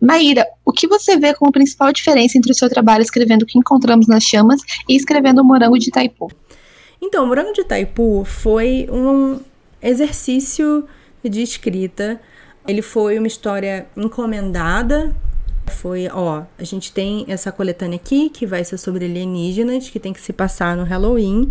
Maíra, 0.00 0.46
o 0.64 0.72
que 0.72 0.86
você 0.86 1.16
vê 1.16 1.34
como 1.34 1.50
principal 1.50 1.92
diferença 1.92 2.36
entre 2.36 2.52
o 2.52 2.54
seu 2.54 2.68
trabalho 2.68 3.02
escrevendo 3.02 3.42
o 3.42 3.46
que 3.46 3.58
encontramos 3.58 4.06
nas 4.06 4.22
chamas 4.22 4.60
e 4.88 4.94
escrevendo 4.94 5.40
o 5.40 5.44
Morango 5.44 5.78
de 5.78 5.88
Itaipu? 5.88 6.30
Então, 7.00 7.24
o 7.24 7.26
Morango 7.26 7.52
de 7.52 7.62
Itaipu 7.62 8.24
foi 8.24 8.88
um 8.90 9.40
exercício 9.82 10.86
de 11.24 11.42
escrita. 11.42 12.20
Ele 12.66 12.82
foi 12.82 13.18
uma 13.18 13.26
história 13.26 13.86
encomendada. 13.96 15.14
Foi, 15.68 16.08
ó, 16.12 16.44
a 16.58 16.64
gente 16.64 16.92
tem 16.92 17.24
essa 17.28 17.50
coletânea 17.50 17.96
aqui 17.96 18.28
que 18.30 18.46
vai 18.46 18.64
ser 18.64 18.78
sobre 18.78 19.04
alienígenas, 19.04 19.88
que 19.88 19.98
tem 19.98 20.12
que 20.12 20.20
se 20.20 20.32
passar 20.32 20.76
no 20.76 20.84
Halloween. 20.84 21.50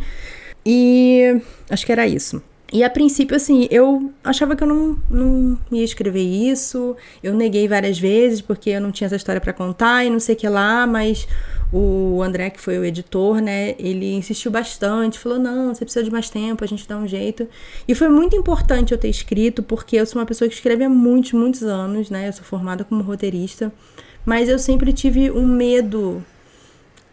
E 0.66 1.42
acho 1.70 1.86
que 1.86 1.92
era 1.92 2.08
isso. 2.08 2.42
E 2.76 2.84
a 2.84 2.90
princípio, 2.90 3.38
assim, 3.38 3.70
eu 3.72 4.12
achava 4.22 4.54
que 4.54 4.62
eu 4.62 4.68
não, 4.68 4.98
não 5.10 5.58
ia 5.72 5.82
escrever 5.86 6.24
isso. 6.24 6.94
Eu 7.24 7.34
neguei 7.34 7.70
várias 7.70 7.98
vezes 7.98 8.42
porque 8.42 8.72
eu 8.72 8.82
não 8.82 8.92
tinha 8.92 9.06
essa 9.06 9.16
história 9.16 9.40
para 9.40 9.54
contar 9.54 10.04
e 10.04 10.10
não 10.10 10.20
sei 10.20 10.36
o 10.36 10.38
que 10.38 10.50
lá, 10.50 10.86
mas 10.86 11.26
o 11.72 12.22
André, 12.22 12.50
que 12.50 12.60
foi 12.60 12.78
o 12.78 12.84
editor, 12.84 13.40
né, 13.40 13.76
ele 13.80 14.14
insistiu 14.16 14.52
bastante, 14.52 15.18
falou: 15.18 15.40
não, 15.40 15.74
você 15.74 15.86
precisa 15.86 16.04
de 16.04 16.12
mais 16.12 16.30
tempo, 16.30 16.66
a 16.66 16.68
gente 16.68 16.86
dá 16.86 16.98
um 16.98 17.08
jeito. 17.08 17.48
E 17.88 17.96
foi 17.96 18.10
muito 18.10 18.36
importante 18.36 18.92
eu 18.92 18.98
ter 18.98 19.08
escrito, 19.08 19.64
porque 19.64 19.96
eu 19.96 20.06
sou 20.06 20.20
uma 20.20 20.26
pessoa 20.26 20.50
que 20.50 20.56
escreve 20.56 20.84
há 20.84 20.90
muitos, 20.90 21.32
muitos 21.32 21.64
anos, 21.64 22.10
né, 22.10 22.28
eu 22.28 22.34
sou 22.34 22.44
formada 22.44 22.84
como 22.84 23.02
roteirista, 23.02 23.72
mas 24.26 24.50
eu 24.50 24.60
sempre 24.60 24.92
tive 24.92 25.32
um 25.32 25.48
medo 25.48 26.22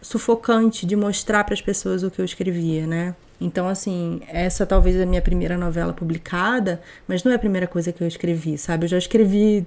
sufocante 0.01 0.85
de 0.85 0.97
mostrar 0.97 1.45
para 1.45 1.55
as 1.55 1.63
pessoas 1.63 2.03
o 2.03 2.11
que 2.11 2.21
eu 2.21 2.25
escrevia, 2.25 2.85
né? 2.85 3.15
Então, 3.43 3.69
assim, 3.69 4.21
essa 4.29 4.65
talvez 4.65 4.97
é 4.97 5.03
a 5.03 5.07
minha 5.07 5.21
primeira 5.21 5.59
novela 5.59 5.93
publicada, 5.93 6.81
mas 7.09 7.25
não 7.25 7.33
é 7.33 7.35
a 7.35 7.39
primeira 7.39 7.67
coisa 7.67 7.93
que 7.93 8.03
eu 8.03 8.07
escrevi, 8.07 8.57
sabe? 8.57 8.85
Eu 8.85 8.89
já 8.89 8.99
escrevi 8.99 9.67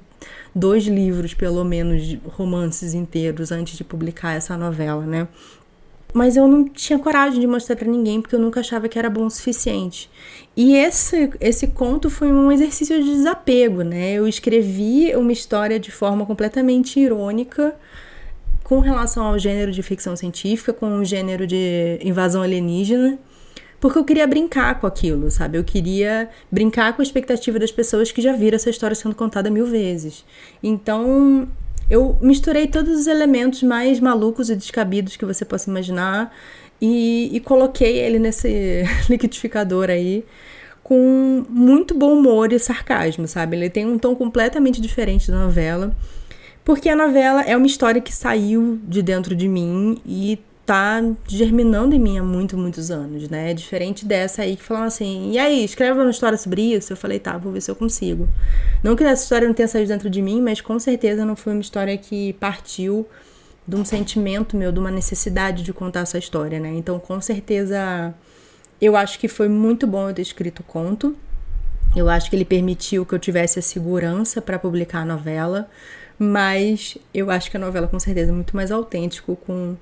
dois 0.53 0.85
livros, 0.85 1.33
pelo 1.33 1.63
menos, 1.65 2.17
romances 2.25 2.93
inteiros 2.93 3.51
antes 3.51 3.77
de 3.77 3.83
publicar 3.83 4.33
essa 4.33 4.55
novela, 4.55 5.05
né? 5.05 5.27
Mas 6.13 6.37
eu 6.37 6.47
não 6.47 6.63
tinha 6.69 6.97
coragem 6.97 7.41
de 7.41 7.47
mostrar 7.47 7.75
para 7.75 7.89
ninguém 7.89 8.21
porque 8.21 8.35
eu 8.35 8.39
nunca 8.39 8.61
achava 8.61 8.87
que 8.87 8.97
era 8.97 9.09
bom 9.09 9.25
o 9.25 9.29
suficiente. 9.29 10.09
E 10.55 10.73
esse, 10.73 11.29
esse 11.41 11.67
conto 11.67 12.09
foi 12.09 12.31
um 12.31 12.49
exercício 12.49 13.03
de 13.03 13.11
desapego, 13.11 13.81
né? 13.81 14.13
Eu 14.13 14.25
escrevi 14.25 15.13
uma 15.17 15.33
história 15.33 15.77
de 15.77 15.91
forma 15.91 16.25
completamente 16.25 16.97
irônica 16.97 17.75
com 18.63 18.79
relação 18.79 19.25
ao 19.25 19.37
gênero 19.37 19.73
de 19.73 19.83
ficção 19.83 20.15
científica, 20.15 20.71
com 20.71 20.99
o 20.99 21.03
gênero 21.03 21.45
de 21.45 21.99
invasão 22.01 22.41
alienígena 22.41 23.19
porque 23.79 23.99
eu 23.99 24.03
queria 24.03 24.25
brincar 24.25 24.79
com 24.79 24.87
aquilo, 24.87 25.29
sabe? 25.29 25.57
Eu 25.57 25.63
queria 25.63 26.29
brincar 26.51 26.93
com 26.93 27.01
a 27.01 27.03
expectativa 27.03 27.59
das 27.59 27.71
pessoas 27.71 28.11
que 28.11 28.21
já 28.21 28.33
viram 28.33 28.55
essa 28.55 28.69
história 28.69 28.95
sendo 28.95 29.15
contada 29.15 29.49
mil 29.49 29.65
vezes. 29.65 30.25
Então, 30.63 31.47
eu 31.89 32.17
misturei 32.21 32.67
todos 32.67 32.99
os 32.99 33.07
elementos 33.07 33.61
mais 33.63 33.99
malucos 33.99 34.49
e 34.49 34.55
descabidos 34.55 35.15
que 35.15 35.25
você 35.25 35.45
possa 35.45 35.69
imaginar 35.69 36.33
e, 36.81 37.29
e 37.31 37.39
coloquei 37.39 37.99
ele 37.99 38.19
nesse 38.19 38.83
liquidificador 39.09 39.89
aí 39.89 40.25
com 40.83 41.43
muito 41.49 41.95
bom 41.95 42.13
humor 42.13 42.53
e 42.53 42.59
sarcasmo, 42.59 43.27
sabe? 43.27 43.57
Ele 43.57 43.69
tem 43.71 43.87
um 43.87 43.97
tom 43.97 44.15
completamente 44.15 44.79
diferente 44.79 45.31
da 45.31 45.39
novela. 45.39 45.95
Porque 46.63 46.89
a 46.89 46.95
novela 46.95 47.41
é 47.41 47.57
uma 47.57 47.65
história 47.65 48.01
que 48.01 48.13
saiu 48.13 48.79
de 48.83 49.01
dentro 49.01 49.35
de 49.35 49.47
mim 49.47 49.99
e 50.05 50.39
tá 50.65 50.99
germinando 51.27 51.93
em 51.93 51.99
mim 51.99 52.17
há 52.17 52.23
muito, 52.23 52.57
muitos 52.57 52.89
anos, 52.89 53.29
né? 53.29 53.51
É 53.51 53.53
diferente 53.53 54.03
dessa 54.03 54.41
aí 54.41 54.55
que 54.55 54.63
falaram 54.63 54.87
assim, 54.87 55.31
e 55.31 55.37
aí, 55.37 55.63
escreve 55.63 55.99
uma 55.99 56.09
história 56.09 56.37
sobre 56.37 56.73
isso? 56.73 56.91
Eu 56.91 56.97
falei, 56.97 57.19
tá, 57.19 57.37
vou 57.37 57.51
ver 57.53 57.61
se 57.61 57.69
eu 57.69 57.75
consigo. 57.75 58.27
Não 58.83 58.95
que 58.95 59.03
essa 59.03 59.23
história 59.23 59.47
não 59.47 59.53
tenha 59.53 59.67
saído 59.67 59.89
dentro 59.89 60.09
de 60.09 60.21
mim, 60.21 60.41
mas 60.41 60.61
com 60.61 60.79
certeza 60.79 61.23
não 61.23 61.35
foi 61.35 61.53
uma 61.53 61.61
história 61.61 61.95
que 61.97 62.33
partiu 62.33 63.07
de 63.67 63.75
um 63.75 63.85
sentimento 63.85 64.57
meu, 64.57 64.71
de 64.71 64.79
uma 64.79 64.91
necessidade 64.91 65.63
de 65.63 65.71
contar 65.71 66.01
essa 66.01 66.17
história, 66.17 66.59
né? 66.59 66.73
Então, 66.73 66.99
com 66.99 67.21
certeza, 67.21 68.13
eu 68.81 68.95
acho 68.95 69.19
que 69.19 69.27
foi 69.27 69.47
muito 69.47 69.85
bom 69.85 70.09
eu 70.09 70.15
ter 70.15 70.23
escrito 70.23 70.61
o 70.61 70.63
conto. 70.63 71.15
Eu 71.95 72.09
acho 72.09 72.29
que 72.29 72.35
ele 72.35 72.45
permitiu 72.45 73.05
que 73.05 73.13
eu 73.13 73.19
tivesse 73.19 73.59
a 73.59 73.61
segurança 73.61 74.41
para 74.41 74.57
publicar 74.57 75.01
a 75.01 75.05
novela, 75.05 75.69
mas 76.17 76.97
eu 77.13 77.29
acho 77.29 77.51
que 77.51 77.57
a 77.57 77.59
novela 77.59 77.87
com 77.87 77.99
certeza 77.99 78.31
é 78.31 78.33
muito 78.33 78.55
mais 78.55 78.71
autêntico 78.71 79.35
com 79.35 79.75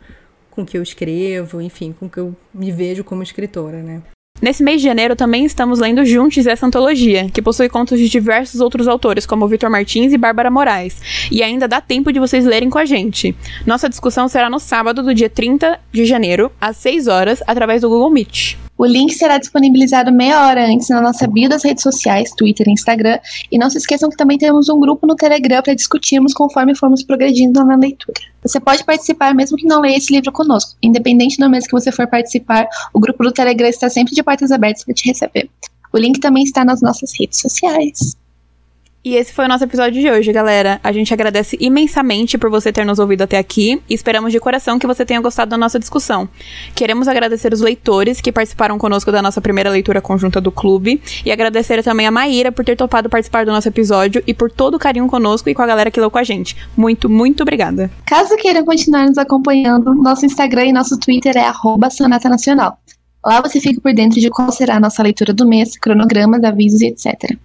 com 0.53 0.63
que 0.63 0.77
eu 0.77 0.83
escrevo, 0.83 1.59
enfim, 1.59 1.95
com 1.99 2.07
que 2.07 2.19
eu 2.19 2.35
me 2.53 2.71
vejo 2.71 3.03
como 3.03 3.23
escritora, 3.23 3.81
né? 3.81 4.03
Nesse 4.39 4.61
mês 4.61 4.81
de 4.81 4.87
janeiro 4.87 5.15
também 5.15 5.45
estamos 5.45 5.79
lendo 5.79 6.05
juntos 6.05 6.45
essa 6.45 6.65
antologia, 6.65 7.29
que 7.29 7.41
possui 7.41 7.69
contos 7.69 7.97
de 7.97 8.09
diversos 8.09 8.59
outros 8.59 8.87
autores, 8.87 9.25
como 9.25 9.47
Vitor 9.47 9.69
Martins 9.69 10.11
e 10.11 10.17
Bárbara 10.17 10.51
Moraes. 10.51 11.01
E 11.31 11.41
ainda 11.41 11.67
dá 11.67 11.79
tempo 11.79 12.11
de 12.11 12.19
vocês 12.19 12.45
lerem 12.45 12.69
com 12.69 12.77
a 12.77 12.85
gente. 12.85 13.35
Nossa 13.65 13.89
discussão 13.89 14.27
será 14.27 14.49
no 14.49 14.59
sábado, 14.59 15.01
do 15.01 15.13
dia 15.13 15.29
30 15.29 15.79
de 15.91 16.05
janeiro, 16.05 16.51
às 16.59 16.77
6 16.77 17.07
horas, 17.07 17.41
através 17.47 17.81
do 17.81 17.89
Google 17.89 18.09
Meet. 18.09 18.57
O 18.77 18.85
link 18.85 19.13
será 19.13 19.37
disponibilizado 19.37 20.11
meia 20.11 20.45
hora 20.45 20.65
antes 20.65 20.89
na 20.89 20.99
nossa 20.99 21.27
bio 21.27 21.47
das 21.47 21.63
redes 21.63 21.83
sociais, 21.83 22.31
Twitter 22.35 22.67
e 22.67 22.71
Instagram. 22.71 23.19
E 23.51 23.57
não 23.57 23.69
se 23.69 23.77
esqueçam 23.77 24.09
que 24.09 24.17
também 24.17 24.37
temos 24.37 24.67
um 24.69 24.79
grupo 24.79 25.05
no 25.05 25.15
Telegram 25.15 25.61
para 25.61 25.75
discutirmos 25.75 26.33
conforme 26.33 26.75
formos 26.75 27.03
progredindo 27.03 27.63
na 27.63 27.75
leitura. 27.75 28.19
Você 28.41 28.59
pode 28.59 28.83
participar 28.83 29.33
mesmo 29.35 29.57
que 29.57 29.67
não 29.67 29.81
leia 29.81 29.97
esse 29.97 30.11
livro 30.11 30.31
conosco. 30.31 30.75
Independente 30.81 31.37
do 31.37 31.49
mês 31.49 31.65
que 31.67 31.71
você 31.71 31.91
for 31.91 32.07
participar, 32.07 32.67
o 32.93 32.99
grupo 32.99 33.23
do 33.23 33.31
Telegram 33.31 33.69
está 33.69 33.89
sempre 33.89 34.15
de 34.15 34.23
portas 34.23 34.51
abertas 34.51 34.83
para 34.83 34.93
te 34.93 35.07
receber. 35.07 35.49
O 35.93 35.97
link 35.97 36.19
também 36.19 36.43
está 36.43 36.65
nas 36.65 36.81
nossas 36.81 37.11
redes 37.17 37.39
sociais. 37.39 38.17
E 39.05 39.15
esse 39.17 39.33
foi 39.33 39.43
o 39.43 39.47
nosso 39.49 39.65
episódio 39.65 40.01
de 40.01 40.09
hoje, 40.09 40.31
galera. 40.31 40.79
A 40.81 40.89
gente 40.93 41.13
agradece 41.13 41.57
imensamente 41.59 42.37
por 42.37 42.49
você 42.49 42.71
ter 42.71 42.85
nos 42.85 42.99
ouvido 42.99 43.23
até 43.23 43.37
aqui 43.37 43.81
e 43.89 43.93
esperamos 43.93 44.31
de 44.31 44.39
coração 44.39 44.79
que 44.79 44.87
você 44.87 45.05
tenha 45.05 45.19
gostado 45.19 45.51
da 45.51 45.57
nossa 45.57 45.77
discussão. 45.77 46.29
Queremos 46.73 47.09
agradecer 47.09 47.51
os 47.51 47.59
leitores 47.59 48.21
que 48.21 48.31
participaram 48.31 48.77
conosco 48.77 49.11
da 49.11 49.21
nossa 49.21 49.41
primeira 49.41 49.69
leitura 49.69 49.99
conjunta 49.99 50.39
do 50.39 50.53
clube 50.53 51.01
e 51.25 51.33
agradecer 51.33 51.83
também 51.83 52.07
a 52.07 52.11
Maíra 52.11 52.49
por 52.49 52.63
ter 52.63 52.77
topado 52.77 53.09
participar 53.09 53.45
do 53.45 53.51
nosso 53.51 53.67
episódio 53.67 54.23
e 54.25 54.33
por 54.33 54.49
todo 54.49 54.75
o 54.75 54.79
carinho 54.79 55.07
conosco 55.07 55.49
e 55.49 55.53
com 55.53 55.61
a 55.61 55.67
galera 55.67 55.91
que 55.91 55.99
leu 55.99 56.09
com 56.09 56.17
a 56.17 56.23
gente. 56.23 56.55
Muito, 56.77 57.09
muito 57.09 57.43
obrigada. 57.43 57.91
Caso 58.05 58.37
queiram 58.37 58.63
continuar 58.63 59.05
nos 59.05 59.17
acompanhando, 59.17 59.93
nosso 59.95 60.25
Instagram 60.25 60.67
e 60.67 60.71
nosso 60.71 60.97
Twitter 60.97 61.35
é 61.35 61.51
Sonata 61.89 62.29
Nacional. 62.29 62.77
Lá 63.25 63.41
você 63.41 63.59
fica 63.59 63.81
por 63.81 63.93
dentro 63.93 64.21
de 64.21 64.29
qual 64.29 64.49
será 64.49 64.77
a 64.77 64.79
nossa 64.79 65.03
leitura 65.03 65.33
do 65.33 65.45
mês, 65.45 65.77
cronogramas, 65.77 66.41
avisos 66.41 66.79
e 66.79 66.87
etc. 66.87 67.37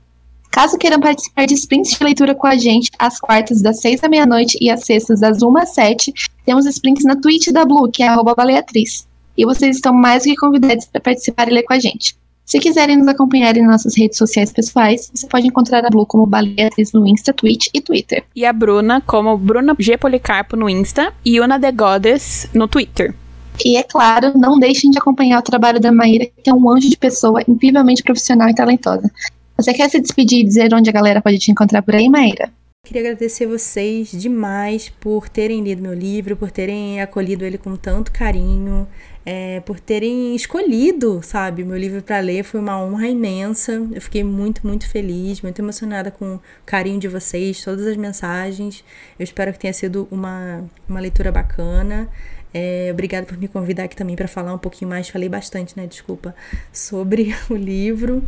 Caso 0.50 0.78
queiram 0.78 0.98
participar 0.98 1.46
de 1.46 1.54
sprints 1.54 1.92
de 1.92 2.02
leitura 2.02 2.34
com 2.34 2.46
a 2.46 2.56
gente, 2.56 2.90
às 2.98 3.20
quartas 3.20 3.62
das 3.62 3.80
seis 3.80 4.00
da 4.00 4.08
meia-noite 4.08 4.58
e 4.60 4.70
às 4.70 4.84
sextas 4.84 5.20
das 5.20 5.42
uma 5.42 5.62
às 5.62 5.74
sete, 5.74 6.12
temos 6.44 6.66
sprints 6.66 7.04
na 7.04 7.16
Twitch 7.16 7.48
da 7.48 7.64
Blue, 7.64 7.90
que 7.90 8.02
é 8.02 8.08
arroba 8.08 8.34
baleatriz. 8.34 9.06
E 9.36 9.44
vocês 9.44 9.76
estão 9.76 9.92
mais 9.92 10.24
do 10.24 10.30
que 10.30 10.36
convidados 10.36 10.86
para 10.86 11.00
participar 11.00 11.48
e 11.48 11.52
ler 11.52 11.62
com 11.62 11.74
a 11.74 11.78
gente. 11.78 12.16
Se 12.48 12.58
quiserem 12.58 12.96
nos 12.96 13.06
acompanhar 13.06 13.58
em 13.58 13.66
nossas 13.66 13.94
redes 13.94 14.16
sociais 14.16 14.50
pessoais, 14.50 15.10
você 15.14 15.26
pode 15.26 15.46
encontrar 15.46 15.84
a 15.84 15.90
Blue 15.90 16.06
como 16.06 16.24
Baleatriz 16.24 16.92
no 16.92 17.06
Insta, 17.06 17.30
Twitch 17.34 17.66
e 17.74 17.80
Twitter. 17.82 18.24
E 18.34 18.46
a 18.46 18.52
Bruna 18.54 19.02
como 19.02 19.36
Bruna 19.36 19.76
G. 19.78 19.98
Policarpo 19.98 20.56
no 20.56 20.66
Insta 20.66 21.12
e 21.22 21.38
Una 21.40 21.60
The 21.60 21.70
Goddess 21.70 22.48
no 22.54 22.66
Twitter. 22.66 23.14
E 23.62 23.76
é 23.76 23.82
claro, 23.82 24.32
não 24.34 24.58
deixem 24.58 24.90
de 24.90 24.98
acompanhar 24.98 25.40
o 25.40 25.42
trabalho 25.42 25.78
da 25.78 25.92
Maíra, 25.92 26.26
que 26.42 26.48
é 26.48 26.54
um 26.54 26.70
anjo 26.70 26.88
de 26.88 26.96
pessoa 26.96 27.42
incrivelmente 27.46 28.02
profissional 28.02 28.48
e 28.48 28.54
talentosa. 28.54 29.10
Você 29.60 29.74
quer 29.74 29.90
se 29.90 30.00
despedir 30.00 30.38
e 30.38 30.44
dizer 30.44 30.72
onde 30.72 30.88
a 30.88 30.92
galera 30.92 31.20
pode 31.20 31.36
te 31.36 31.50
encontrar 31.50 31.82
por 31.82 31.92
aí, 31.92 32.08
Maíra? 32.08 32.48
Queria 32.86 33.02
agradecer 33.02 33.44
vocês 33.44 34.12
demais 34.12 34.88
por 34.88 35.28
terem 35.28 35.64
lido 35.64 35.82
meu 35.82 35.92
livro, 35.92 36.36
por 36.36 36.48
terem 36.48 37.00
acolhido 37.00 37.44
ele 37.44 37.58
com 37.58 37.74
tanto 37.74 38.12
carinho, 38.12 38.86
é, 39.26 39.58
por 39.60 39.80
terem 39.80 40.36
escolhido, 40.36 41.20
sabe, 41.24 41.64
meu 41.64 41.76
livro 41.76 42.00
para 42.00 42.20
ler. 42.20 42.44
Foi 42.44 42.60
uma 42.60 42.80
honra 42.80 43.08
imensa. 43.08 43.72
Eu 43.92 44.00
fiquei 44.00 44.22
muito, 44.22 44.64
muito 44.64 44.88
feliz, 44.88 45.42
muito 45.42 45.60
emocionada 45.60 46.12
com 46.12 46.36
o 46.36 46.40
carinho 46.64 47.00
de 47.00 47.08
vocês, 47.08 47.62
todas 47.62 47.84
as 47.84 47.96
mensagens. 47.96 48.84
Eu 49.18 49.24
espero 49.24 49.52
que 49.52 49.58
tenha 49.58 49.72
sido 49.72 50.06
uma, 50.08 50.64
uma 50.88 51.00
leitura 51.00 51.32
bacana. 51.32 52.08
É, 52.54 52.90
obrigada 52.92 53.26
por 53.26 53.36
me 53.36 53.48
convidar 53.48 53.84
aqui 53.84 53.96
também 53.96 54.14
para 54.14 54.28
falar 54.28 54.54
um 54.54 54.58
pouquinho 54.58 54.88
mais. 54.88 55.08
Falei 55.08 55.28
bastante, 55.28 55.76
né? 55.76 55.84
Desculpa, 55.84 56.32
sobre 56.72 57.34
o 57.50 57.54
livro. 57.54 58.22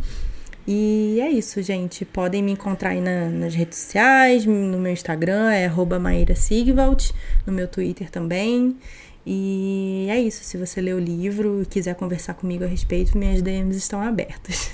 E 0.67 1.19
é 1.19 1.29
isso, 1.29 1.61
gente. 1.61 2.05
Podem 2.05 2.43
me 2.43 2.51
encontrar 2.51 2.91
aí 2.91 3.01
na, 3.01 3.29
nas 3.29 3.55
redes 3.55 3.79
sociais, 3.79 4.45
no 4.45 4.77
meu 4.77 4.91
Instagram 4.91 5.51
é 5.51 5.67
Maíra 5.99 6.35
Sigvald, 6.35 7.11
no 7.45 7.53
meu 7.53 7.67
Twitter 7.67 8.09
também. 8.09 8.77
E 9.25 10.07
é 10.09 10.19
isso. 10.19 10.43
Se 10.43 10.57
você 10.57 10.81
ler 10.81 10.95
o 10.95 10.99
livro 10.99 11.61
e 11.61 11.65
quiser 11.65 11.95
conversar 11.95 12.33
comigo 12.33 12.63
a 12.63 12.67
respeito, 12.67 13.17
minhas 13.17 13.41
DMs 13.41 13.77
estão 13.77 14.01
abertas. 14.01 14.71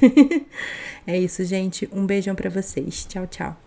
é 1.06 1.18
isso, 1.18 1.44
gente. 1.44 1.90
Um 1.92 2.06
beijão 2.06 2.36
para 2.36 2.50
vocês. 2.50 3.06
Tchau, 3.06 3.28
tchau. 3.28 3.67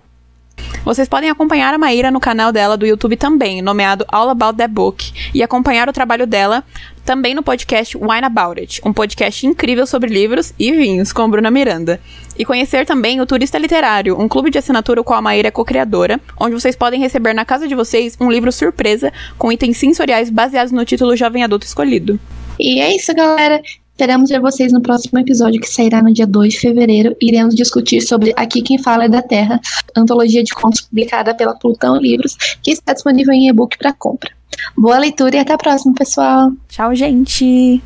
Vocês 0.85 1.09
podem 1.09 1.29
acompanhar 1.29 1.75
a 1.75 1.79
Maíra 1.79 2.11
no 2.11 2.19
canal 2.19 2.51
dela 2.51 2.77
do 2.77 2.87
YouTube 2.87 3.17
também, 3.17 3.61
nomeado 3.61 4.05
All 4.09 4.31
About 4.31 4.57
That 4.57 4.73
Book, 4.73 5.13
e 5.35 5.43
acompanhar 5.43 5.89
o 5.89 5.93
trabalho 5.93 6.27
dela 6.27 6.65
também 7.05 7.35
no 7.35 7.43
podcast 7.43 7.97
Wine 7.97 8.25
About 8.25 8.61
It, 8.61 8.81
um 8.85 8.93
podcast 8.93 9.47
incrível 9.47 9.87
sobre 9.87 10.09
livros 10.09 10.55
e 10.59 10.73
vinhos 10.73 11.13
com 11.13 11.29
Bruna 11.29 11.51
Miranda. 11.51 12.01
E 12.39 12.45
conhecer 12.45 12.87
também 12.87 13.21
o 13.21 13.27
Turista 13.27 13.59
Literário, 13.59 14.19
um 14.19 14.27
clube 14.27 14.51
de 14.51 14.59
assinatura 14.59 15.03
com 15.03 15.13
a 15.13 15.21
Maíra 15.21 15.49
é 15.49 15.51
co-criadora, 15.51 16.19
onde 16.39 16.55
vocês 16.55 16.75
podem 16.75 16.99
receber 16.99 17.35
na 17.35 17.45
casa 17.45 17.69
de 17.69 17.75
vocês 17.75 18.17
um 18.19 18.31
livro 18.31 18.51
surpresa 18.51 19.13
com 19.37 19.53
itens 19.53 19.77
sensoriais 19.77 20.31
baseados 20.31 20.73
no 20.73 20.85
título 20.85 21.15
Jovem 21.15 21.45
Adulto 21.45 21.67
Escolhido. 21.67 22.19
E 22.59 22.81
é 22.81 22.95
isso, 22.97 23.15
galera. 23.15 23.61
Esperamos 24.01 24.31
ver 24.31 24.41
vocês 24.41 24.73
no 24.73 24.81
próximo 24.81 25.19
episódio 25.19 25.61
que 25.61 25.69
sairá 25.69 26.03
no 26.03 26.11
dia 26.11 26.27
2 26.27 26.55
de 26.55 26.59
fevereiro. 26.59 27.15
Iremos 27.21 27.55
discutir 27.55 28.01
sobre 28.01 28.33
Aqui 28.35 28.63
Quem 28.63 28.79
Fala 28.79 29.05
é 29.05 29.09
da 29.11 29.21
Terra, 29.21 29.61
antologia 29.95 30.43
de 30.43 30.55
contos 30.55 30.81
publicada 30.81 31.35
pela 31.35 31.55
Plutão 31.55 31.99
Livros, 31.99 32.35
que 32.63 32.71
está 32.71 32.95
disponível 32.95 33.35
em 33.35 33.51
e-book 33.51 33.77
para 33.77 33.93
compra. 33.93 34.31
Boa 34.75 34.97
leitura 34.97 35.37
e 35.37 35.39
até 35.39 35.53
a 35.53 35.59
próxima, 35.59 35.93
pessoal. 35.93 36.51
Tchau, 36.71 36.95
gente. 36.95 37.83